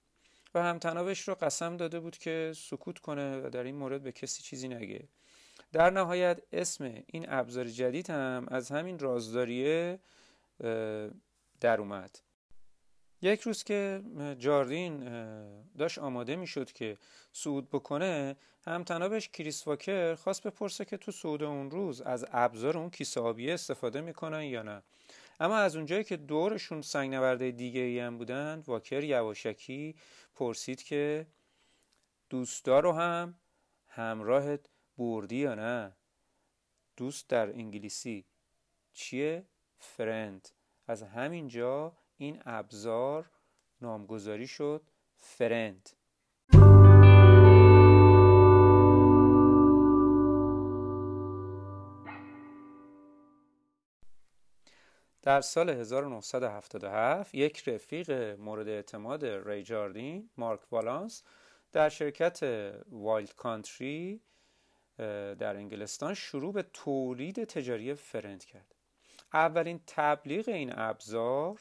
و 0.54 0.62
همتنابش 0.62 1.28
رو 1.28 1.34
قسم 1.34 1.76
داده 1.76 2.00
بود 2.00 2.18
که 2.18 2.52
سکوت 2.56 2.98
کنه 2.98 3.40
و 3.40 3.50
در 3.50 3.62
این 3.62 3.76
مورد 3.76 4.02
به 4.02 4.12
کسی 4.12 4.42
چیزی 4.42 4.68
نگه. 4.68 5.08
در 5.72 5.90
نهایت 5.90 6.40
اسم 6.52 6.84
این 7.06 7.26
ابزار 7.28 7.64
جدید 7.64 8.10
هم 8.10 8.46
از 8.48 8.70
همین 8.70 8.98
رازداریه 8.98 9.98
در 11.60 11.80
اومد. 11.80 12.18
یک 13.22 13.40
روز 13.40 13.64
که 13.64 14.02
جاردین 14.38 15.04
داشت 15.78 15.98
آماده 15.98 16.36
می‌شد 16.36 16.72
که 16.72 16.98
صعود 17.32 17.68
بکنه 17.68 18.36
همتنابش 18.66 19.28
کریس 19.28 19.66
واکر 19.66 20.14
خواست 20.14 20.46
بپرسه 20.46 20.84
که 20.84 20.96
تو 20.96 21.12
صعود 21.12 21.42
اون 21.42 21.70
روز 21.70 22.00
از 22.00 22.26
ابزار 22.32 22.78
اون 22.78 22.90
کیسه 22.90 23.20
استفاده 23.48 24.00
می‌کنن 24.00 24.42
یا 24.42 24.62
نه. 24.62 24.82
اما 25.40 25.56
از 25.56 25.76
اونجایی 25.76 26.04
که 26.04 26.16
دورشون 26.16 26.82
سنگ 26.82 27.14
نورده 27.14 27.50
دیگه 27.50 27.80
ای 27.80 27.98
هم 27.98 28.18
بودن 28.18 28.62
واکر 28.66 29.04
یواشکی 29.04 29.94
پرسید 30.34 30.82
که 30.82 31.26
دوستا 32.30 32.80
رو 32.80 32.92
هم 32.92 33.34
همراهت 33.88 34.60
بردی 34.98 35.36
یا 35.36 35.54
نه؟ 35.54 35.96
دوست 36.96 37.28
در 37.28 37.50
انگلیسی 37.50 38.24
چیه؟ 38.92 39.44
فرند. 39.78 40.48
از 40.86 41.02
همین 41.02 41.48
جا 41.48 41.96
این 42.20 42.42
ابزار 42.46 43.30
نامگذاری 43.80 44.46
شد 44.46 44.82
فرند. 45.16 45.90
در 55.22 55.40
سال 55.40 55.70
1977 55.70 57.34
یک 57.34 57.68
رفیق 57.68 58.10
مورد 58.40 58.68
اعتماد 58.68 59.24
ری 59.24 59.62
جاردین 59.62 60.30
مارک 60.36 60.72
والانس 60.72 61.22
در 61.72 61.88
شرکت 61.88 62.40
Wild 62.88 63.34
Country 63.34 64.22
در 64.98 65.56
انگلستان 65.56 66.14
شروع 66.14 66.52
به 66.52 66.62
تولید 66.62 67.44
تجاری 67.44 67.94
Friend 67.94 68.44
کرد. 68.44 68.74
اولین 69.32 69.80
تبلیغ 69.86 70.48
این 70.48 70.72
ابزار 70.78 71.60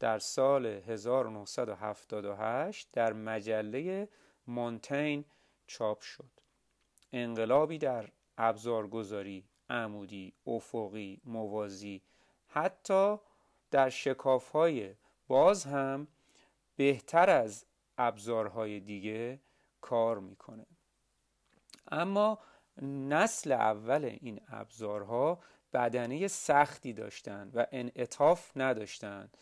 در 0.00 0.18
سال 0.18 0.66
1978 0.66 2.88
در 2.92 3.12
مجله 3.12 4.08
Mountain 4.46 5.24
چاپ 5.66 6.00
شد. 6.00 6.30
انقلابی 7.12 7.78
در 7.78 8.08
ابزارگذاری 8.38 9.44
عمودی 9.70 10.32
افقی 10.46 11.20
موازی 11.24 12.02
حتی 12.48 13.16
در 13.70 13.88
شکاف 13.88 14.50
های 14.50 14.94
باز 15.28 15.64
هم 15.64 16.08
بهتر 16.76 17.30
از 17.30 17.64
ابزارهای 17.98 18.80
دیگه 18.80 19.40
کار 19.80 20.20
می‌کنه. 20.20 20.66
اما 21.90 22.38
نسل 22.82 23.52
اول 23.52 24.04
این 24.04 24.40
ابزارها 24.48 25.38
بدنه 25.72 26.28
سختی 26.28 26.92
داشتند 26.92 27.56
و 27.56 27.66
انعطاف 27.72 28.50
نداشتند 28.56 29.36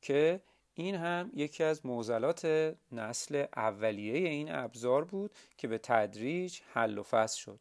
که 0.00 0.40
این 0.74 0.94
هم 0.94 1.30
یکی 1.34 1.64
از 1.64 1.86
معضلات 1.86 2.74
نسل 2.92 3.44
اولیه 3.56 4.28
این 4.28 4.54
ابزار 4.54 5.04
بود 5.04 5.34
که 5.56 5.68
به 5.68 5.78
تدریج 5.78 6.60
حل 6.72 6.98
و 6.98 7.02
فصل 7.02 7.38
شد. 7.38 7.60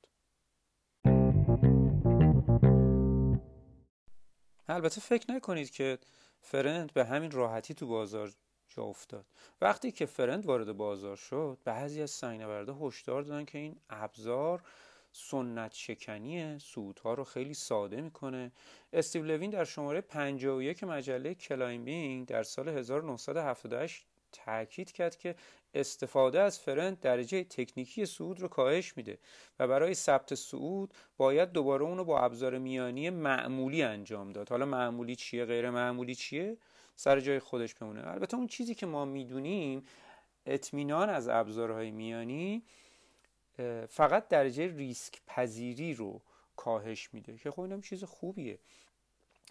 البته 4.68 5.01
فکر 5.01 5.32
نکنید 5.32 5.70
که 5.70 5.98
Friend 6.41 6.94
به 6.94 7.06
همین 7.06 7.32
راحتی 7.32 7.74
تو 7.74 7.88
بازار 7.88 8.32
جا 8.68 8.84
افتاد. 8.84 9.25
وقتی 9.62 9.92
که 9.92 10.06
Friend 10.05 10.46
وارد 10.46 10.72
بازار 10.72 11.15
شد 11.15 11.58
بعضی 11.63 12.01
از 12.01 12.12
سنگنوردها 12.12 12.74
هشدار 12.74 13.22
دادن 13.22 13.46
که 13.46 13.58
این 13.58 13.80
ابزار 13.89 14.62
سنت 15.17 15.74
شکنیه 15.74 16.57
صعودها 16.58 17.13
رو 17.13 17.24
خیلی 17.24 17.53
ساده 17.53 18.01
می‌کنه. 18.01 18.51
استیو 18.93 19.24
لوین 19.24 19.50
در 19.50 19.63
شماره 19.63 20.01
51 20.01 20.84
مجله 20.84 21.34
Climbing 21.36 22.27
در 22.27 22.43
سال 22.43 22.69
1978 22.69 24.05
تاکید 24.31 24.91
کرد 24.91 25.17
که 25.17 25.36
استفاده 25.74 26.39
از 26.39 26.60
Friend 26.60 27.00
درجه 27.00 27.43
تکنیکی 27.43 28.05
صعود 28.05 28.39
رو 28.39 28.48
کاهش 28.48 28.98
میده 28.98 29.17
و 29.60 29.67
برای 29.67 29.93
ثبت 29.93 30.36
صعود 30.36 30.93
باید 31.17 31.51
دوباره 31.51 31.84
اونو 31.84 32.03
با 32.03 32.19
ابزار 32.19 32.57
میانی 32.57 33.10
معمولی 33.10 33.84
انجام 33.84 34.31
داد. 34.31 34.50
حالا 34.50 34.65
معمولی 34.65 35.15
چیه 35.15 35.45
غیر 35.45 35.69
معمولی 35.69 36.15
چیه؟ 36.15 36.57
سر 36.95 37.19
جای 37.19 37.39
خودش 37.39 37.75
بمونه. 37.75 38.07
البته 38.07 38.38
اون 38.38 38.48
چیزی 38.48 38.75
که 38.75 38.86
ما 38.86 39.05
می‌دونیم 39.05 39.84
اطمینان 40.45 41.10
از 41.10 41.27
ابزارهای 41.27 41.91
میانی 41.91 42.63
فقط 43.89 44.27
درجه 44.27 44.67
ریسک 44.67 45.21
پذیری 45.27 45.93
رو 45.93 46.21
کاهش 46.55 47.09
میده 47.13 47.38
که 47.38 47.51
خب 47.51 47.62
اینم 47.62 47.81
چیز 47.81 48.03
خوبیه. 48.03 48.59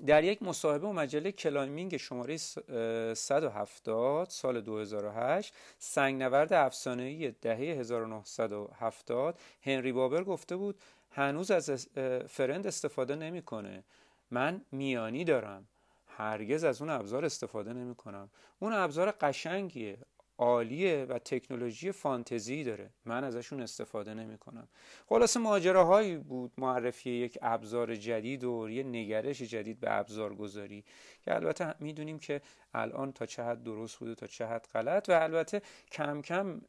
در 0.07 0.25
یک 0.25 0.43
مصاحبه 0.43 0.87
با 0.87 0.93
مجله 0.93 1.33
Climbing 1.33 1.97
شماره 1.97 2.37
170 2.37 4.29
سال 4.31 4.61
2008 4.61 5.55
سنگنورد 5.79 6.53
افسانه‌ای 6.53 7.31
دهه 7.31 7.57
1970 7.57 9.39
هنری 9.63 9.93
باربر 9.93 10.25
گفته 10.25 10.57
بود 10.57 10.81
هنوز 11.11 11.51
از 11.51 11.89
Friend 12.29 12.67
استفاده 12.67 13.17
نمی‌کنه. 13.17 13.85
من 14.31 14.65
میانی 14.73 15.25
دارم. 15.25 15.69
هرگز 16.07 16.65
از 16.65 16.81
اون 16.81 16.91
ابزار 16.91 17.25
استفاده 17.25 17.73
نمی 17.73 17.95
کنم 17.95 18.31
اون 18.59 18.73
ابزار 18.73 19.11
قشنگیه. 19.11 19.99
عالیه 20.39 21.07
و 21.09 21.19
تکنولوژی 21.19 21.93
فانتزی 21.93 22.65
داره. 22.65 22.91
من 23.05 23.25
ازشون 23.25 23.63
استفاده 23.63 24.15
نمی 24.15 24.39
کنم 24.39 24.69
خلاصه 25.07 25.41
ماجراهایی 25.41 26.17
بود. 26.17 26.53
معرفی 26.59 27.11
یک 27.11 27.39
ابزار 27.43 27.97
جدید 27.97 28.45
و 28.45 28.69
یه 28.71 28.83
نگرش 28.83 29.43
جدید 29.43 29.81
به 29.81 29.99
ابزار 29.99 30.35
گذاری. 30.35 30.85
که 31.23 31.35
البته 31.35 31.75
می‌دونیم 31.81 32.19
که 32.19 32.41
الان 32.75 33.13
تا 33.13 33.27
چه 33.27 33.43
حد 33.43 33.63
درست 33.63 33.97
بوده 33.97 34.15
تا 34.15 34.27
چه 34.27 34.47
حد 34.47 34.67
غلط. 34.75 35.09
و 35.09 35.13
البته 35.13 35.63
کم 35.93 36.23
کم 36.23 36.61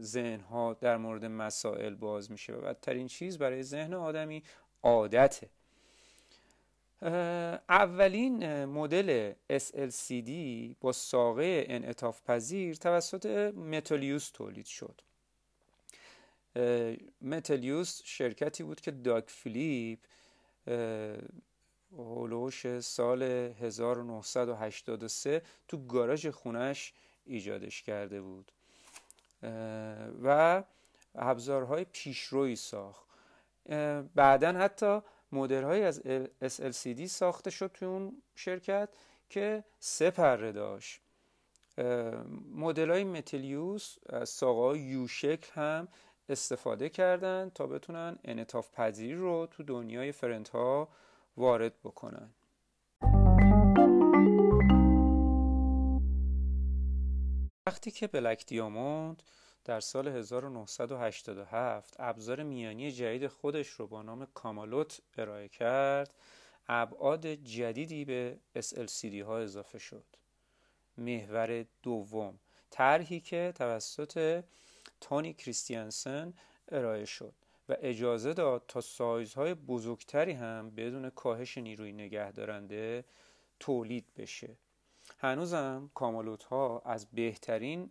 ذهن 0.00 0.40
ها 0.40 0.74
در 0.74 0.96
مورد 0.96 1.24
مسائل 1.24 1.94
باز 1.94 2.30
میشه. 2.30 2.52
و 2.52 2.60
بدترین 2.60 3.06
چیز 3.06 3.38
برای 3.38 3.62
ذهن 3.62 3.94
آدمی 3.94 4.42
عادته. 4.82 5.50
اولین 7.02 8.64
مدل 8.64 9.32
SLCD 9.52 10.30
با 10.80 10.92
ساقه 10.92 11.64
انعطاف 11.68 12.22
پذیر 12.22 12.74
توسط 12.74 13.26
Metolius 13.56 14.30
تولید 14.30 14.66
شد. 14.66 15.00
Metolius 17.20 18.00
شرکتی 18.04 18.62
بود 18.62 18.80
که 18.80 18.90
داگ 18.90 19.30
فیلیپس 19.30 19.98
حول 21.92 22.25
و 22.25 22.36
حوش 22.36 22.80
سال 22.80 23.22
1983 23.22 25.42
تو 25.68 25.86
گاراژ 25.86 26.26
خونش 26.26 26.92
ایجادش 27.26 27.82
کرده 27.82 28.20
بود. 28.20 28.52
و 30.22 30.62
ابزارهای 31.14 31.86
پیشرویی 31.92 32.56
ساخت. 32.56 33.06
بعدا 34.14 34.52
حتی 34.52 35.00
مدل 35.32 35.64
از 35.64 36.00
SLCD 36.42 37.04
ساخته 37.04 37.50
شد 37.50 37.70
توی 37.74 37.88
اون 37.88 38.22
شرکت 38.34 38.88
که 39.28 39.64
سه 39.78 40.10
پره 40.10 40.52
داشت. 40.52 41.02
مدل 42.54 42.90
های 42.90 43.04
متلیوس 43.04 43.96
از 44.06 44.28
ساقه 44.28 44.78
یو 44.78 45.06
شکل 45.06 45.52
هم 45.52 45.88
استفاده 46.28 46.88
کردن 46.88 47.50
تا 47.54 47.66
بتونن 47.66 48.18
انطاف 48.24 48.70
پذیری 48.72 49.14
رو 49.14 49.48
تو 49.50 49.62
دنیای 49.62 50.12
فرنت 50.12 50.48
ها 50.48 50.88
وارد 51.36 51.74
بکنن. 51.84 52.34
وقتی 57.66 57.90
که 57.90 58.06
بلک 58.06 58.46
دیاموند 58.46 59.22
در 59.68 59.80
سال 59.80 60.08
1987 60.08 61.94
ابزار 61.98 62.42
میانی 62.42 62.92
جدید 62.92 63.26
خودش 63.26 63.68
رو 63.68 63.86
با 63.86 64.02
نام 64.02 64.26
کامالوت 64.34 65.00
ارائه 65.18 65.48
کرد. 65.48 66.14
ابعاد 66.68 67.26
جدیدی 67.26 68.04
به 68.04 68.38
SLCD 68.56 69.14
ها 69.14 69.38
اضافه 69.38 69.78
شد. 69.78 70.04
محور 70.98 71.64
دوم 71.82 72.38
طرحی 72.70 73.20
که 73.20 73.52
توسط 73.56 74.44
تونی 75.00 75.34
کریستیانسن 75.34 76.34
ارائه 76.68 77.04
شد 77.04 77.34
و 77.68 77.76
اجازه 77.80 78.32
داد 78.32 78.64
تا 78.68 78.80
سایزهای 78.80 79.54
بزرگتری 79.54 80.32
هم 80.32 80.70
بدون 80.70 81.10
کاهش 81.10 81.58
نیروی 81.58 81.92
نگهدارنده 81.92 83.04
تولید 83.60 84.06
بشه. 84.16 84.56
هنوزم 85.18 85.90
کامالوت 85.94 86.44
ها 86.44 86.82
از 86.84 87.06
بهترین 87.06 87.90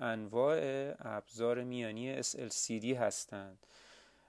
انواع 0.00 0.58
ابزار 0.98 1.62
میانی 1.64 2.22
SLCD 2.22 2.84
هستند. 2.84 3.66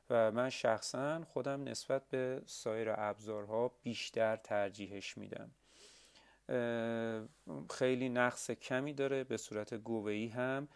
و 0.10 0.32
من 0.32 0.50
شخصا 0.50 1.24
خودم 1.26 1.64
نسبت 1.64 2.10
به 2.10 2.42
سایر 2.46 2.88
ابزارها 2.98 3.72
بیشتر 3.84 4.36
ترجیحش 4.36 5.18
میدم. 5.18 5.52
خیلی 7.70 8.10
نقص 8.10 8.52
کمی 8.52 8.94
داره 8.94 9.24
به 9.24 9.38
صورت 9.38 9.74
گوهی 9.74 10.28
هم 10.28 10.68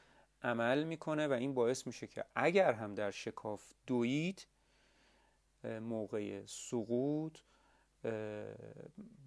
عمل 0.43 0.83
می‌کنه 0.83 1.27
و 1.27 1.31
این 1.31 1.53
باعث 1.53 1.87
میشه 1.87 2.07
که 2.07 2.25
اگر 2.35 2.73
هم 2.73 2.95
در 2.95 3.11
شکاف 3.11 3.63
دوید 3.87 4.47
موقع 5.63 6.45
سقوط 6.45 7.39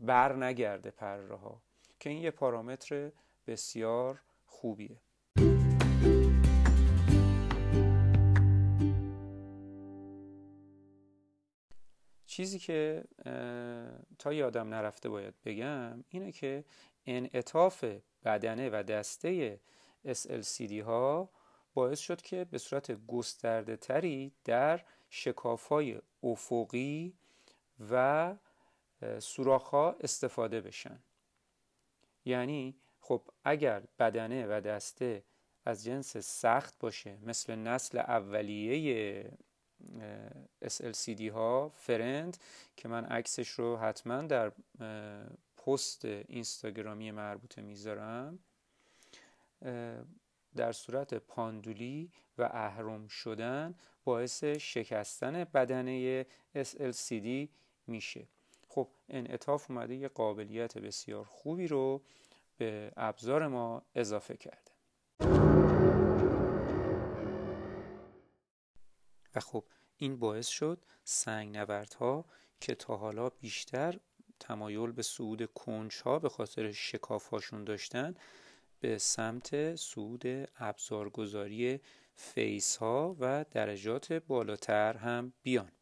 بر 0.01 0.37
نگرده 0.37 0.91
پره 0.91 1.37
ها 1.37 1.63
که 2.01 2.11
این 2.11 2.23
یه 2.23 2.31
پارامتر 2.31 3.11
بسیار 3.47 4.21
خوبیه. 4.47 5.01
چیزی 12.39 12.59
که 12.59 13.05
تا 14.19 14.33
یادم 14.33 14.69
نرفته 14.75 15.09
باید 15.09 15.35
بگم 15.45 16.05
اینه 16.09 16.33
که 16.33 16.65
انعطاف 17.07 17.85
بدنه 18.25 18.71
و 18.71 18.83
دسته 18.83 19.61
SLCD 20.07 20.73
ها 20.73 21.31
باعث 21.75 21.99
شد 21.99 22.23
که 22.23 22.45
به 22.45 22.59
صورت 22.59 23.07
گسترده 23.07 23.77
تری 23.77 24.33
در 24.45 24.85
شکاف 25.11 25.67
های 25.67 26.01
افقی 26.23 27.15
و 27.91 28.35
سوراخ 29.19 29.69
ها 29.69 29.97
استفاده 30.01 30.61
بشن. 30.61 30.99
یعنی 32.25 32.77
خب 33.01 33.23
اگر 33.45 33.83
بدنه 33.99 34.47
و 34.47 34.61
دسته 34.61 35.25
از 35.65 35.85
جنس 35.85 36.17
سخت 36.17 36.79
باشه 36.79 37.19
مثل 37.23 37.55
نسل 37.55 37.99
اولیه 37.99 39.39
SLCD 40.65 41.21
ها 41.21 41.69
فرند 41.69 42.37
که 42.77 42.89
من 42.89 43.05
عکسش 43.05 43.49
رو 43.49 43.77
حتما 43.77 44.23
در 44.23 44.53
پست 45.57 46.05
اینستاگرامی 46.05 47.11
مربوطه 47.11 47.63
می‌ذارم. 47.63 48.39
در 50.57 50.73
صورت 50.73 51.15
پاندولی 51.15 52.13
و 52.39 52.43
اهرم 52.53 53.09
شدن 53.09 53.75
باعث 54.05 54.45
شکستن 54.45 55.45
بدنه 55.45 56.27
SLCD 56.57 57.49
میشه. 57.87 58.29
خب 58.69 58.89
انعطاف 59.09 59.71
اومده 59.71 59.95
یه 59.95 60.09
قابلیت 60.09 60.79
بسیار 60.79 61.25
خوبی 61.25 61.67
رو 61.67 62.03
به 62.57 62.93
ابزار 62.97 63.47
ما 63.47 63.83
اضافه 63.95 64.37
کرده 64.37 64.68
و 69.35 69.41
خب 69.41 69.65
این 69.97 70.19
باعث 70.19 70.47
شد 70.47 70.85
سنگ 71.05 71.57
نوردها 71.57 72.25
که 72.61 72.75
تا 72.75 72.97
حالا 72.97 73.29
بیشتر 73.29 74.01
تمایل 74.41 74.93
به 74.93 75.03
صعود 75.03 75.47
کنج 75.47 75.95
ها 76.05 76.19
به 76.19 76.29
خاطر 76.29 76.73
شکاف 76.73 77.29
هاشون 77.29 77.65
داشتن 77.65 78.15
به 78.81 78.99
سمت 78.99 79.77
صعود 79.77 80.23
ابزارگذاری 80.59 81.81
فیس 82.15 82.77
ها 82.77 83.17
و 83.21 83.45
درجات 83.51 84.13
بالاتر 84.13 84.97
هم 84.97 85.33
بیان. 85.43 85.73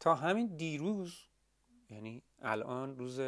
تا 0.00 0.14
همین 0.14 0.56
دیروز 0.56 1.29
یعنی 1.90 2.22
الان 2.42 2.96
روز 2.96 3.20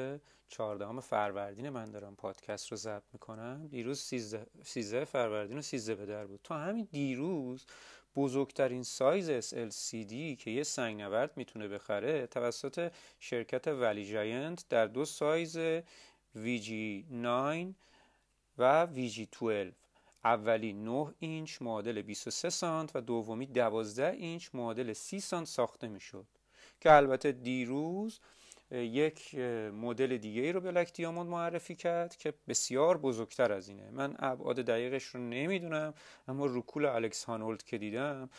14 0.48 1.01
فروردین 1.01 1.68
من 1.68 1.85
دارم 1.85 2.16
پادکست 2.16 2.68
رو 2.68 2.77
ضبط 2.77 3.03
می‌کنم. 3.12 3.66
دیروز 3.66 4.01
13 4.64 5.05
فروردین 5.05 5.59
و 5.59 5.62
13 5.62 5.94
به 5.94 6.07
در 6.07 6.27
بود. 6.27 6.40
تا 6.44 6.59
همین 6.59 6.88
دیروز 6.90 7.66
بزرگترین 8.16 8.83
سایز 8.83 9.31
SLCD 9.31 10.37
که 10.38 10.51
یه 10.51 10.62
سنگ 10.62 11.01
نورد 11.01 11.37
می‌تونه 11.37 11.68
بخره 11.68 12.27
توسط 12.27 12.92
شرکت 13.20 13.68
Valley 13.68 14.07
Giant 14.12 14.64
در 14.68 14.87
دو 14.87 15.05
سایز 15.05 15.59
VG9 16.37 17.75
و 18.59 18.88
VG12 18.96 19.72
اولی 20.25 20.72
9 20.72 21.14
اینچ 21.18 21.62
معادل 21.62 22.03
23 22.03 22.51
سانت 22.51 22.96
و 22.96 23.01
دومی 23.01 23.46
12 23.46 24.11
اینچ 24.11 24.48
معادل 24.55 24.92
30 24.92 25.20
سانت 25.20 25.46
ساخته 25.46 25.88
می‌شد. 25.88 26.27
که 26.81 26.92
البته 26.92 27.33
دیروز 27.33 28.20
یک 28.72 29.35
مدل 29.74 30.16
دیگه 30.16 30.42
ای 30.42 30.52
رو 30.52 30.61
بلک 30.61 30.92
دیاموند 30.92 31.28
معرفی 31.28 31.74
کرد 31.74 32.16
که 32.16 32.35
بسیار 32.48 32.98
بزرگتر 32.98 33.52
از 33.52 33.68
اینه. 33.68 33.90
من 33.90 34.14
ابعاد 34.18 34.56
دقیقش 34.56 35.04
رو 35.04 35.20
نمی‌دونم 35.20 35.94
اما 36.28 36.46
رکول 36.46 36.85
الکس 36.87 37.24
هانولد 37.24 37.62
که 37.62 37.78
دیدم 37.78 38.30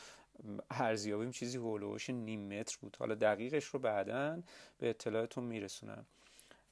ارزیابیم 0.72 1.32
چیزی 1.32 1.58
هولوش 1.58 2.10
نیم 2.10 2.60
متر 2.60 2.78
بود. 2.82 2.98
حالا 3.00 3.16
دقیقش 3.16 3.66
رو 3.66 3.80
بعدا 3.80 4.42
به 4.78 4.90
اطلاعتون 4.90 5.44
میرسونم. 5.44 6.06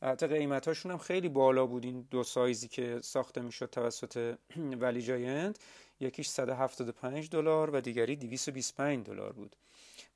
حتی 0.04 0.28
قیمتاشون 0.28 0.92
هم 0.92 0.98
خیلی 0.98 1.30
بالا 1.30 1.66
بود. 1.66 1.86
این 1.86 2.08
دو 2.12 2.24
سایزی 2.24 2.68
که 2.68 3.00
ساخته 3.02 3.42
می‌شد 3.42 3.70
توسط 3.70 4.36
ولی 4.82 5.02
جاینت 5.02 5.60
یکیش 6.00 6.30
175 6.30 7.30
دلار 7.30 7.70
و 7.70 7.82
دیگری 7.82 8.16
225 8.16 9.06
دلار 9.06 9.34
بود. 9.34 9.56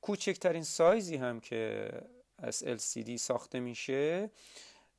کوچکترین 0.00 0.62
سایزی 0.62 1.16
هم 1.16 1.40
که 1.40 1.90
از 2.38 2.64
LCD 2.64 3.16
ساخته 3.16 3.60
میشه. 3.60 4.30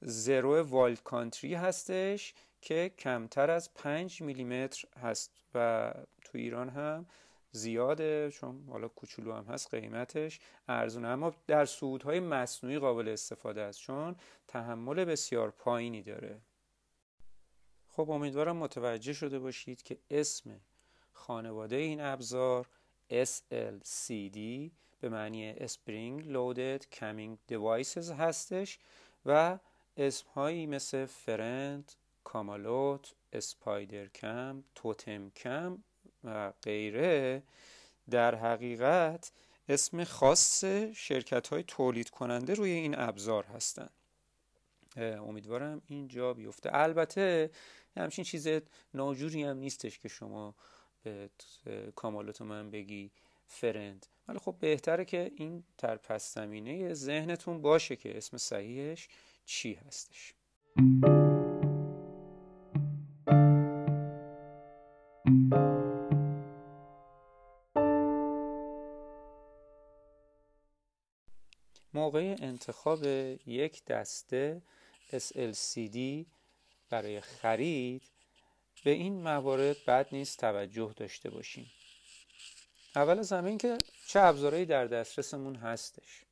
زرو 0.02 0.63
والد 0.63 1.04
کانتری 1.04 1.54
هستش 1.54 2.34
که 2.62 2.91
کمتر 2.97 3.52
از 3.52 3.73
5 3.73 4.21
میلیمتر 4.21 4.88
هست 4.97 5.32
و 5.56 5.93
تو 6.21 6.38
ایران 6.38 6.69
هم 6.69 7.06
زیاده 7.52 8.32
چون 8.32 8.63
حالا 8.69 8.88
کوچولو 8.88 9.34
هم 9.34 9.45
هست 9.45 9.73
قیمتش 9.73 10.39
ارزونه. 10.67 11.08
اما 11.08 11.36
در 11.47 11.65
سعودهای 11.65 12.19
مصنوعی 12.19 12.80
قابل 12.80 13.08
استفاده 13.08 13.62
است 13.62 13.80
چون 13.80 14.15
تحمل 14.47 15.06
بسیار 15.06 15.52
پایینی 15.52 16.02
داره. 16.02 16.41
خب 17.88 18.10
امیدوارم 18.10 18.58
متوجه 18.58 19.13
شده 19.13 19.39
باشید 19.39 19.84
که 19.84 19.97
اسم 20.10 20.60
خانواده 21.12 21.76
این 21.76 22.02
ابزار 22.02 22.69
SLCD 23.12 24.39
به 24.99 25.10
معنی 25.10 25.55
Spring 25.55 26.23
Loaded 26.23 26.86
Coming 26.95 27.53
Devices 27.53 28.12
هستش 28.12 28.79
و 29.25 29.60
اسم 29.97 30.25
هایی 30.36 30.65
مثل 30.65 31.05
فرند، 31.05 31.91
کامالوت، 32.23 33.13
اسپایدر 33.33 34.07
کم، 34.07 34.63
توتم 34.75 35.29
کم 35.29 35.83
و 36.23 36.53
غیره 36.63 37.43
در 38.10 38.36
حقیقت 38.36 39.31
اسم 39.69 40.03
خاص 40.03 40.63
شرکت 40.95 41.47
های 41.47 41.63
تولید 41.63 42.10
کننده 42.10 42.53
روی 42.53 42.71
این 42.71 42.99
ابزار 42.99 43.43
هستند 43.45 43.91
امیدوارم 44.97 45.81
این 45.88 46.07
جا 46.07 46.33
بیفته. 46.33 46.69
البته 46.73 47.51
همچین 47.97 48.23
چیز 48.23 48.47
ناجوری 48.93 49.43
هم 49.43 49.57
نیستش 49.57 49.99
که 49.99 50.07
شما 50.07 50.55
به 51.03 51.29
کامالات 51.95 52.41
من 52.41 52.71
بگی. 52.71 53.12
فرند. 53.47 54.05
ولی 54.27 54.39
خب 54.39 54.55
بهتره 54.60 55.05
که 55.05 55.31
این 55.36 55.63
در 55.77 55.97
پس 55.97 56.33
زمینه 56.33 56.93
ذهنتون 56.93 57.62
باشه 57.62 57.95
که 57.95 58.17
اسم 58.17 58.38
صحیحش 58.38 59.07
چی 59.45 59.73
هستش. 59.73 60.33
موقع 71.93 72.36
انتخاب 72.39 73.03
یک 73.45 73.86
دسته 73.86 74.62
SLCD 75.12 76.25
برای 76.89 77.21
خرید 77.21 78.03
به 78.83 78.91
این 78.91 79.23
موارد 79.23 79.77
بد 79.88 80.07
نیست 80.12 80.39
توجه 80.39 80.93
داشته 80.97 81.29
باشیم 81.29 81.71
اول 82.97 83.19
از 83.19 83.33
همه 83.33 83.57
که 83.57 83.77
چه 84.07 84.19
ابزارهایی 84.19 84.65
در 84.65 84.86
دسترسمون 84.86 85.55
هستش. 85.55 86.25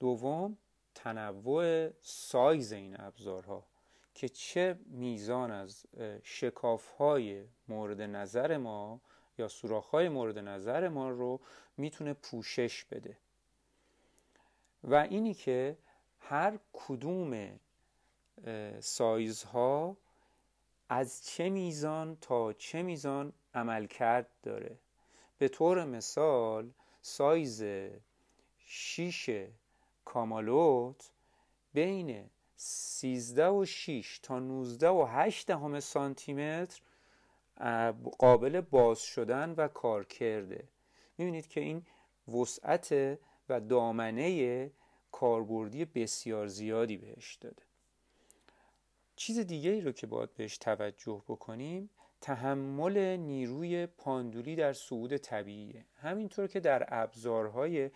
دوم 0.00 0.58
تنوع 0.94 1.90
سایز 2.02 2.72
این 2.72 3.00
ابزارها 3.00 3.66
که 4.14 4.28
چه 4.28 4.78
میزان 4.86 5.50
از 5.50 5.86
شکاف 6.22 6.88
های 6.88 7.44
مورد 7.68 8.00
نظر 8.00 8.56
ما 8.56 9.00
یا 9.38 9.48
سوراخ 9.48 9.86
های 9.86 10.08
مورد 10.08 10.38
نظر 10.38 10.88
ما 10.88 11.10
رو 11.10 11.40
می‌تونه 11.76 12.14
پوشش 12.14 12.84
بده. 12.84 13.18
و 14.84 14.94
اینی 14.94 15.34
که 15.34 15.78
هر 16.20 16.58
کدوم 16.72 17.60
سایزها 18.80 19.96
از 20.88 21.24
چه 21.26 21.50
میزان 21.50 22.16
تا 22.20 22.52
چه 22.52 22.82
میزان 22.82 23.32
عملکرد 23.54 24.28
داره. 24.42 24.78
به 25.40 25.48
طور 25.48 25.84
مثال 25.84 26.70
سایز 27.02 27.64
6 28.58 29.48
کامالوت 30.04 31.10
بین 31.74 32.30
13 32.56 33.48
و 33.48 33.64
6 33.64 34.20
تا 34.22 34.38
19 34.38 34.88
و 34.88 35.06
8 35.08 35.50
همه 35.50 35.80
سانتی 35.80 36.32
متر 36.32 36.80
قابل 38.18 38.60
باز 38.60 39.00
شدن 39.00 39.54
و 39.56 39.68
کار 39.68 40.04
کرده. 40.04 40.68
می‌بینید 41.18 41.48
که 41.48 41.60
این 41.60 41.86
وسعت 42.28 43.18
و 43.48 43.60
دامنه 43.60 44.70
کاربردی 45.12 45.84
بسیار 45.84 46.46
زیادی 46.46 46.96
بهش 46.96 47.34
داده. 47.34 47.62
چیز 49.16 49.38
دیگه 49.38 49.70
ای 49.70 49.80
رو 49.80 49.92
که 49.92 50.06
باید 50.06 50.34
بهش 50.34 50.58
توجه 50.58 51.22
بکنیم 51.28 51.90
تحمل 52.20 53.16
نیروی 53.16 53.86
پاندولی 53.86 54.56
در 54.56 54.72
صعود 54.72 55.16
طبیعیه. 55.16 55.84
همینطور 55.96 56.46
که 56.46 56.60
در 56.60 56.84
ابزارهای 56.88 57.90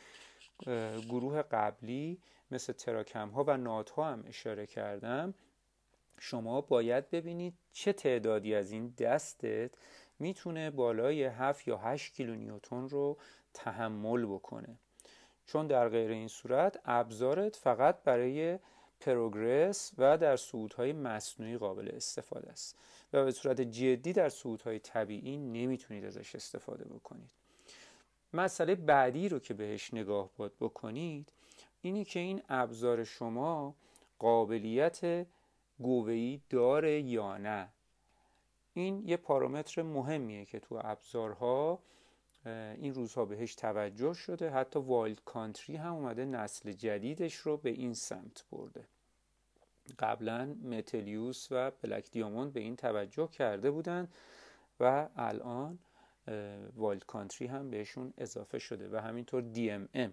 گروه 1.08 1.42
قبلی 1.42 2.20
مثل 2.50 2.72
تراکم 2.72 3.28
ها 3.28 3.44
و 3.44 3.56
نات 3.56 3.90
ها 3.90 4.04
هم 4.04 4.24
اشاره 4.26 4.66
کردم 4.66 5.34
شما 6.18 6.60
باید 6.60 7.10
ببینید 7.10 7.54
چه 7.72 7.92
تعدادی 7.92 8.54
از 8.54 8.70
این 8.70 8.94
دستت 8.98 9.70
می‌تونه 10.18 10.70
بالای 10.70 11.24
7 11.24 11.68
یا 11.68 11.76
8 11.76 12.12
کیلو 12.14 12.34
نیوتن 12.34 12.88
رو 12.88 13.18
تحمل 13.54 14.26
بکنه. 14.26 14.78
چون 15.46 15.66
در 15.66 15.88
غیر 15.88 16.10
این 16.10 16.28
صورت 16.28 16.80
ابزارت 16.84 17.56
فقط 17.56 18.02
برای 18.02 18.58
پروگرس 19.04 19.92
و 19.98 20.18
در 20.18 20.36
صعودهای 20.36 20.92
مصنوعی 20.92 21.58
قابل 21.58 21.90
استفاده 21.94 22.50
است 22.50 22.78
و 23.12 23.24
به 23.24 23.32
صورت 23.32 23.60
جدی 23.60 24.12
در 24.12 24.28
صعودهای 24.28 24.78
طبیعی 24.78 25.36
نمی‌تونید 25.36 26.04
ازش 26.04 26.34
استفاده 26.34 26.84
بکنید. 26.84 27.30
مسئله 28.32 28.74
بعدی 28.74 29.28
رو 29.28 29.38
که 29.38 29.54
بهش 29.54 29.94
نگاه 29.94 30.30
باید 30.36 30.52
بکنید 30.60 31.32
اینی 31.82 32.04
که 32.04 32.20
این 32.20 32.42
ابزار 32.48 33.04
شما 33.04 33.74
قابلیت 34.18 35.26
گوه‌ای 35.78 36.40
داره 36.50 37.00
یا 37.00 37.36
نه. 37.36 37.68
این 38.74 39.08
یه 39.08 39.16
پارامتر 39.16 39.82
مهمیه 39.82 40.44
که 40.44 40.60
تو 40.60 40.80
ابزارها 40.84 41.78
این 42.46 42.94
روزها 42.94 43.24
بهش 43.24 43.54
توجه 43.54 44.14
شده. 44.14 44.50
حتی 44.50 44.78
Wild 44.78 45.20
Country 45.24 45.76
هم 45.76 45.94
اومده 45.94 46.24
نسل 46.24 46.72
جدیدش 46.72 47.34
رو 47.34 47.56
به 47.56 47.70
این 47.70 47.94
سمت 47.94 48.44
برده. 48.52 48.84
قبلا 49.98 50.44
Metolius 50.44 51.48
و 51.50 51.70
Black 51.70 52.10
Diamond 52.10 52.52
به 52.52 52.60
این 52.60 52.76
توجه 52.76 53.26
کرده 53.26 53.70
بودن 53.70 54.08
و 54.80 55.08
الان 55.16 55.78
Wild 56.76 57.04
Country 57.04 57.48
هم 57.48 57.70
بهشون 57.70 58.14
اضافه 58.18 58.58
شده 58.58 58.88
و 58.88 58.96
همینطور 58.96 59.42
DMM. 59.42 60.12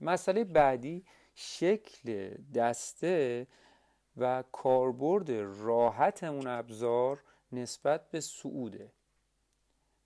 مسئله 0.00 0.44
بعدی 0.44 1.04
شکل 1.34 2.30
دسته 2.54 3.46
و 4.16 4.44
کاربرد 4.52 5.30
راحت 5.64 6.24
اون 6.24 6.46
ابزار 6.46 7.22
نسبت 7.52 8.10
به 8.10 8.20
سعوده 8.20 8.92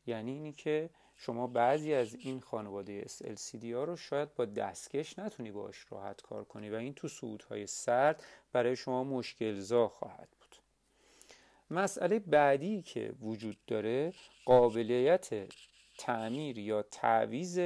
یعنی 0.07 0.33
اینی 0.33 0.53
که 0.53 0.91
شما 1.17 1.47
بعضی 1.47 1.95
از 1.95 2.15
این 2.15 2.41
خانواده 2.41 3.05
SLCD 3.05 3.65
ها 3.65 3.85
رو 3.85 3.97
شاید 3.97 4.35
با 4.35 4.45
دستکش 4.45 5.19
نتونی 5.19 5.51
باش 5.51 5.87
راحت 5.91 6.23
کار 6.23 6.45
کنی 6.45 6.71
و 6.71 6.75
این 6.75 6.95
تو 6.95 7.09
صعودهای 7.09 7.67
سرد 7.67 8.23
برای 8.53 8.77
شما 8.77 9.05
مشکلزا 9.05 9.89
خواهد 9.89 10.29
بود. 10.41 10.57
مسئله 11.71 12.19
بعدی 12.19 12.83
که 12.83 13.13
وجود 13.21 13.57
داره 13.67 14.13
قابلیت 14.45 15.31
تعمیر 15.99 16.59
یا 16.59 16.83
تعویز 16.83 17.59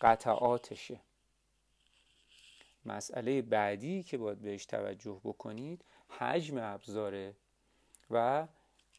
قطعاتشه. 0.00 1.00
مسئله 2.86 3.42
بعدی 3.42 4.02
که 4.02 4.18
باید 4.18 4.38
بهش 4.38 4.66
توجه 4.66 5.20
بکنید 5.24 5.84
حجم 6.08 6.58
ابزاره 6.58 7.34
و 8.10 8.46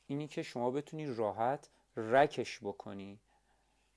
اینی 0.08 0.28
که 0.28 0.44
شما 0.44 0.72
بتونید 0.72 1.10
راحت 1.10 1.70
رکش 1.98 2.60
بکنی 2.60 3.20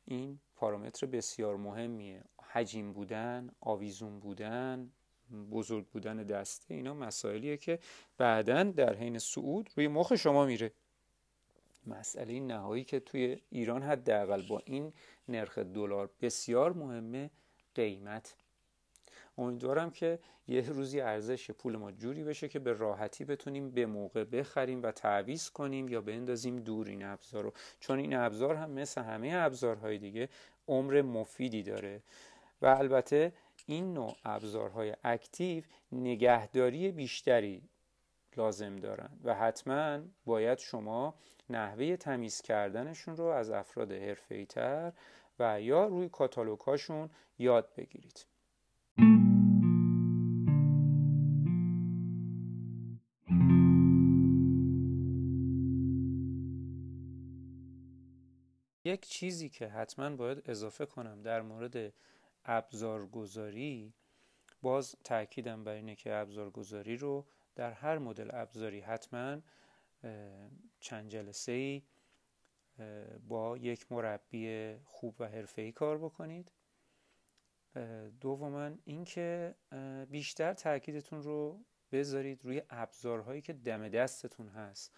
این 0.04 0.38
پارامتر 0.56 1.06
بسیار 1.06 1.56
مهمیه. 1.56 2.24
حجیم 2.52 2.92
بودن 2.92 3.50
آویزون 3.60 4.20
بودن 4.20 4.90
بزرگ 5.50 5.86
بودن 5.86 6.16
دسته 6.16 6.74
اینا 6.74 6.94
مسائلیه 6.94 7.56
که 7.56 7.78
بعدا 8.18 8.62
در 8.62 8.94
حین 8.94 9.18
صعود 9.18 9.70
روی 9.76 9.88
مخ 9.88 10.14
شما 10.14 10.46
میره. 10.46 10.72
مسئله 11.86 12.40
نهایی 12.40 12.84
که 12.84 13.00
توی 13.00 13.40
ایران 13.50 13.82
حداقل 13.82 14.42
با 14.48 14.62
این 14.64 14.92
نرخ 15.28 15.58
دلار 15.58 16.10
بسیار 16.20 16.72
مهمه 16.72 17.30
قیمت 17.74 18.36
امیدوارم 19.38 19.90
که 19.90 20.18
یه 20.48 20.70
روزی 20.70 21.00
ارزش 21.00 21.50
پول 21.50 21.76
ما 21.76 21.92
جوری 21.92 22.24
بشه 22.24 22.48
که 22.48 22.58
به 22.58 22.72
راحتی 22.72 23.24
بتونیم 23.24 23.70
به 23.70 23.86
موقع 23.86 24.24
بخریم 24.24 24.82
و 24.82 24.90
تعویض 24.90 25.50
کنیم 25.50 25.88
یا 25.88 26.00
بندازیم 26.00 26.56
دور 26.56 26.88
این 26.88 27.04
ابزار 27.04 27.42
رو. 27.42 27.52
چون 27.80 27.98
این 27.98 28.14
ابزار 28.14 28.54
هم 28.54 28.70
مثل 28.70 29.02
همه 29.02 29.32
ابزارهای 29.34 29.98
دیگه 29.98 30.28
عمر 30.68 31.02
مفیدی 31.02 31.62
داره. 31.62 32.02
و 32.62 32.66
البته 32.66 33.32
این 33.66 33.94
نوع 33.94 34.16
ابزارهای 34.24 34.96
اکتیو 35.04 35.64
نگهداری 35.92 36.92
بیشتری 36.92 37.62
لازم 38.36 38.76
دارن 38.76 39.10
و 39.24 39.34
حتما 39.34 39.98
باید 40.24 40.58
شما 40.58 41.14
نحوه 41.50 41.96
تمیز 41.96 42.42
کردنشون 42.42 43.16
رو 43.16 43.24
از 43.24 43.50
افراد 43.50 43.92
حرفه‌ای 43.92 44.46
تر 44.46 44.92
و 45.38 45.60
یا 45.60 45.86
روی 45.86 46.08
کاتالوگاشون 46.08 47.10
یاد 47.38 47.68
بگیرید. 47.76 48.29
یک 59.00 59.08
چیزی 59.08 59.48
که 59.48 59.66
حتما 59.66 60.16
باید 60.16 60.50
اضافه 60.50 60.86
کنم 60.86 61.22
در 61.22 61.42
مورد 61.42 61.92
ابزارگذاری 62.44 63.94
باز 64.62 64.96
تاکیدم 65.04 65.64
بر 65.64 65.72
اینه 65.72 65.96
که 65.96 66.14
ابزارگذاری 66.14 66.96
رو 66.96 67.26
در 67.54 67.72
هر 67.72 67.98
مدل 67.98 68.30
ابزاری 68.32 68.80
حتما 68.80 69.40
چند 70.80 71.10
جلسه 71.10 71.52
ای 71.52 71.82
با 73.28 73.56
یک 73.56 73.92
مربی 73.92 74.76
خوب 74.84 75.16
و 75.20 75.28
حرفه‌ای 75.28 75.72
کار 75.72 75.98
بکنید. 75.98 76.52
دوما 78.20 78.70
اینکه 78.84 79.54
بیشتر 80.10 80.52
تاکیدتون 80.52 81.22
رو 81.22 81.64
بذارید 81.92 82.44
روی 82.44 82.62
ابزارهایی 82.70 83.40
که 83.40 83.52
دم 83.52 83.88
دستتون 83.88 84.48
هست 84.48 84.96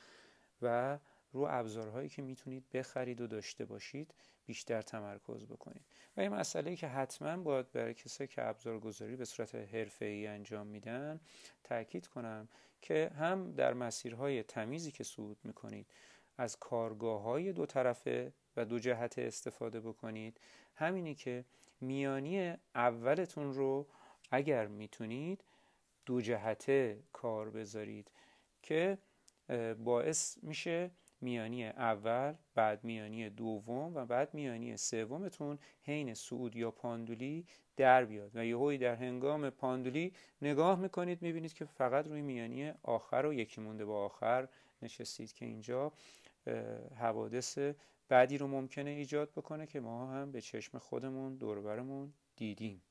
و 0.62 0.98
رو 1.32 1.46
ابزارهایی 1.50 2.08
که 2.08 2.22
می‌تونید 2.22 2.70
بخرید 2.70 3.20
و 3.20 3.26
داشته 3.26 3.64
باشید 3.64 4.14
بیشتر 4.46 4.82
تمرکز 4.82 5.46
بکنید. 5.46 5.84
و 6.16 6.20
این 6.20 6.32
مسئله 6.32 6.76
که 6.76 6.86
حتما 6.86 7.36
باید 7.36 7.72
برای 7.72 7.94
کسایی 7.94 8.28
که 8.28 8.48
ابزارگذاری 8.48 9.16
به 9.16 9.24
صورت 9.24 9.54
حرفه‌ای 9.54 10.26
انجام 10.26 10.66
میدن 10.66 11.20
تاکید 11.64 12.06
کنم 12.06 12.48
که 12.80 13.10
هم 13.18 13.52
در 13.52 13.74
مسیرهای 13.74 14.42
تمیزی 14.42 14.90
که 14.90 15.04
صعود 15.04 15.38
می‌کنید 15.44 15.92
از 16.38 16.56
کارگاه 16.56 17.22
های 17.22 17.52
دو 17.52 17.66
طرفه 17.66 18.32
و 18.56 18.64
دو 18.64 18.78
جهت 18.78 19.18
استفاده 19.18 19.80
بکنید. 19.80 20.40
همینی 20.74 21.14
که 21.14 21.44
میانی 21.80 22.54
اولتون 22.74 23.52
رو 23.52 23.88
اگر 24.30 24.66
می‌تونید 24.66 25.44
دو 26.06 26.20
جهته 26.20 27.02
کار 27.12 27.50
بذارید 27.50 28.10
که 28.62 28.98
باعث 29.78 30.38
میشه 30.42 30.90
میانی 31.22 31.66
اول 31.66 32.34
بعد 32.54 32.84
میانی 32.84 33.30
دوم 33.30 33.94
و 33.94 34.06
بعد 34.06 34.34
میانی 34.34 34.76
سومتون 34.76 35.58
حین 35.82 36.14
صعود 36.14 36.56
یا 36.56 36.70
پاندولی 36.70 37.46
در 37.76 38.04
بیاد. 38.04 38.30
و 38.34 38.44
یهویی 38.44 38.78
در 38.78 38.94
هنگام 38.94 39.50
پاندولی 39.50 40.12
نگاه 40.42 40.78
می‌کنید 40.80 41.22
می‌بینید 41.22 41.52
که 41.52 41.64
فقط 41.64 42.06
روی 42.06 42.22
میانی 42.22 42.72
آخر 42.82 43.26
و 43.26 43.34
یکی 43.34 43.60
مونده 43.60 43.84
با 43.84 44.04
آخر 44.04 44.48
نشستید 44.82 45.32
که 45.32 45.44
اینجا 45.44 45.92
حوادث 46.96 47.58
بعدی 48.08 48.38
رو 48.38 48.46
ممکنه 48.46 48.90
ایجاد 48.90 49.30
بکنه 49.30 49.66
که 49.66 49.80
ما 49.80 50.12
هم 50.12 50.32
به 50.32 50.40
چشم 50.40 50.78
خودمون 50.78 51.36
دوربرمون 51.36 52.12
دیدیم. 52.36 52.82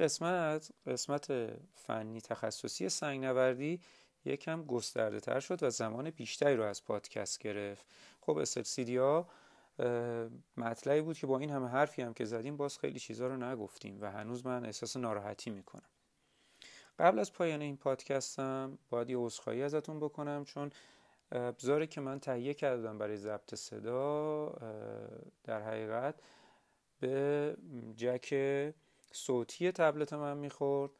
قسمت 0.00 0.72
قسمت 0.86 1.32
فنی 1.74 2.20
تخصصی 2.20 2.88
سنگ 2.88 3.24
نوردی 3.24 3.80
یکم 4.24 4.64
گسترده 4.64 5.20
تر 5.20 5.40
شد 5.40 5.62
و 5.62 5.70
زمان 5.70 6.10
بیشتری 6.10 6.56
رو 6.56 6.64
از 6.64 6.84
پادکست 6.84 7.38
گرفت. 7.38 7.86
خب 8.20 8.36
استرسیدیا 8.36 9.26
مطلعی 10.56 11.00
بود 11.00 11.18
که 11.18 11.26
با 11.26 11.38
این 11.38 11.50
همه 11.50 11.68
حرفی 11.68 12.02
هم 12.02 12.14
که 12.14 12.24
زدیم 12.24 12.56
باز 12.56 12.78
خیلی 12.78 12.98
چیزها 12.98 13.26
رو 13.26 13.36
نگفتیم 13.36 13.98
و 14.00 14.10
هنوز 14.10 14.46
من 14.46 14.64
احساس 14.64 14.96
ناراحتی 14.96 15.50
می‌کنم. 15.50 15.88
قبل 16.98 17.18
از 17.18 17.32
پایان 17.32 17.60
این 17.60 17.76
پادکستم 17.76 18.78
باید 18.90 19.10
یه 19.10 19.16
عذرخواهی 19.16 19.62
ازتون 19.62 20.00
بکنم 20.00 20.44
چون 20.44 20.70
ابزاری 21.32 21.86
که 21.86 22.00
من 22.00 22.20
تهیه 22.20 22.54
کردم 22.54 22.98
برای 22.98 23.16
ضبط 23.16 23.54
صدا 23.54 24.48
در 25.44 25.62
حقیقت 25.62 26.14
به 27.00 27.56
جک 27.96 28.34
صوتی 29.12 29.72
تبلت 29.72 30.12
من 30.12 30.36
می‌خورد 30.36 30.90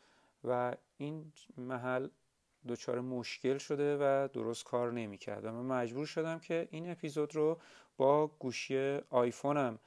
و 0.44 0.76
این 0.98 1.32
محل 1.56 2.08
دچار 2.68 3.00
مشکل 3.00 3.58
شده 3.58 3.96
و 4.00 4.28
درست 4.32 4.64
کار 4.64 4.92
نمی‌کرد 4.92 5.44
و 5.44 5.52
من 5.52 5.82
مجبور 5.82 6.06
شدم 6.06 6.38
که 6.38 6.68
این 6.70 6.90
اپیزود 6.90 7.36
رو 7.36 7.60
با 7.96 8.26
گوشی 8.26 8.98
آیفونم 9.10 9.78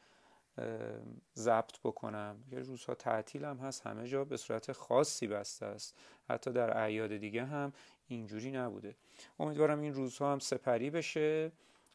ضبط 1.35 1.79
بکنم. 1.83 2.43
یه 2.51 2.59
روزها 2.59 2.95
تعطیل 2.95 3.45
هم 3.45 3.57
هست 3.57 3.87
همه 3.87 4.07
جا 4.07 4.23
به 4.23 4.37
صورت 4.37 4.71
خاصی 4.71 5.27
بسته 5.27 5.65
است. 5.65 5.97
حتی 6.29 6.51
در 6.51 6.77
اعیاد 6.77 7.17
دیگه 7.17 7.45
هم 7.45 7.73
اینجوری 8.07 8.51
نبوده. 8.51 8.95
امیدوارم 9.39 9.81
این 9.81 9.93
روزها 9.93 10.31
هم 10.31 10.39
سپری 10.39 10.89
بشه 10.89 11.51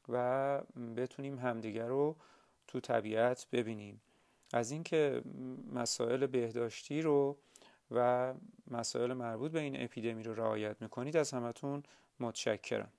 و 0.09 0.61
بتونیم 0.97 1.39
همدیگر 1.39 1.87
رو 1.87 2.17
تو 2.67 2.81
طبیعت 2.81 3.47
ببینیم. 3.53 4.01
از 4.53 4.71
اینکه 4.71 5.23
مسائل 5.75 6.27
بهداشتی 6.27 7.03
رو 7.03 7.39
و 7.91 8.35
مسائل 8.71 9.13
مربوط 9.13 9.53
به 9.53 9.61
این 9.61 9.83
اپیدمی 9.83 10.23
رو 10.23 10.35
رعایت 10.35 10.83
می‌کنید 10.83 11.17
از 11.17 11.35
همتون 11.35 11.83
متشکرم. 12.21 12.93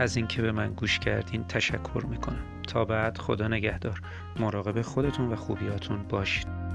از 0.00 0.16
اینکه 0.16 0.42
به 0.42 0.52
من 0.52 0.72
گوش 0.72 0.98
کردین 0.98 1.44
تشکر 1.44 2.06
می‌کنم. 2.08 2.62
تا 2.68 2.84
بعد 2.84 3.18
خدا 3.18 3.48
نگهدار. 3.48 4.00
مراقب 4.40 4.82
خودتون 4.82 5.32
و 5.32 5.36
خوبیاتون 5.36 6.02
باشید. 6.02 6.67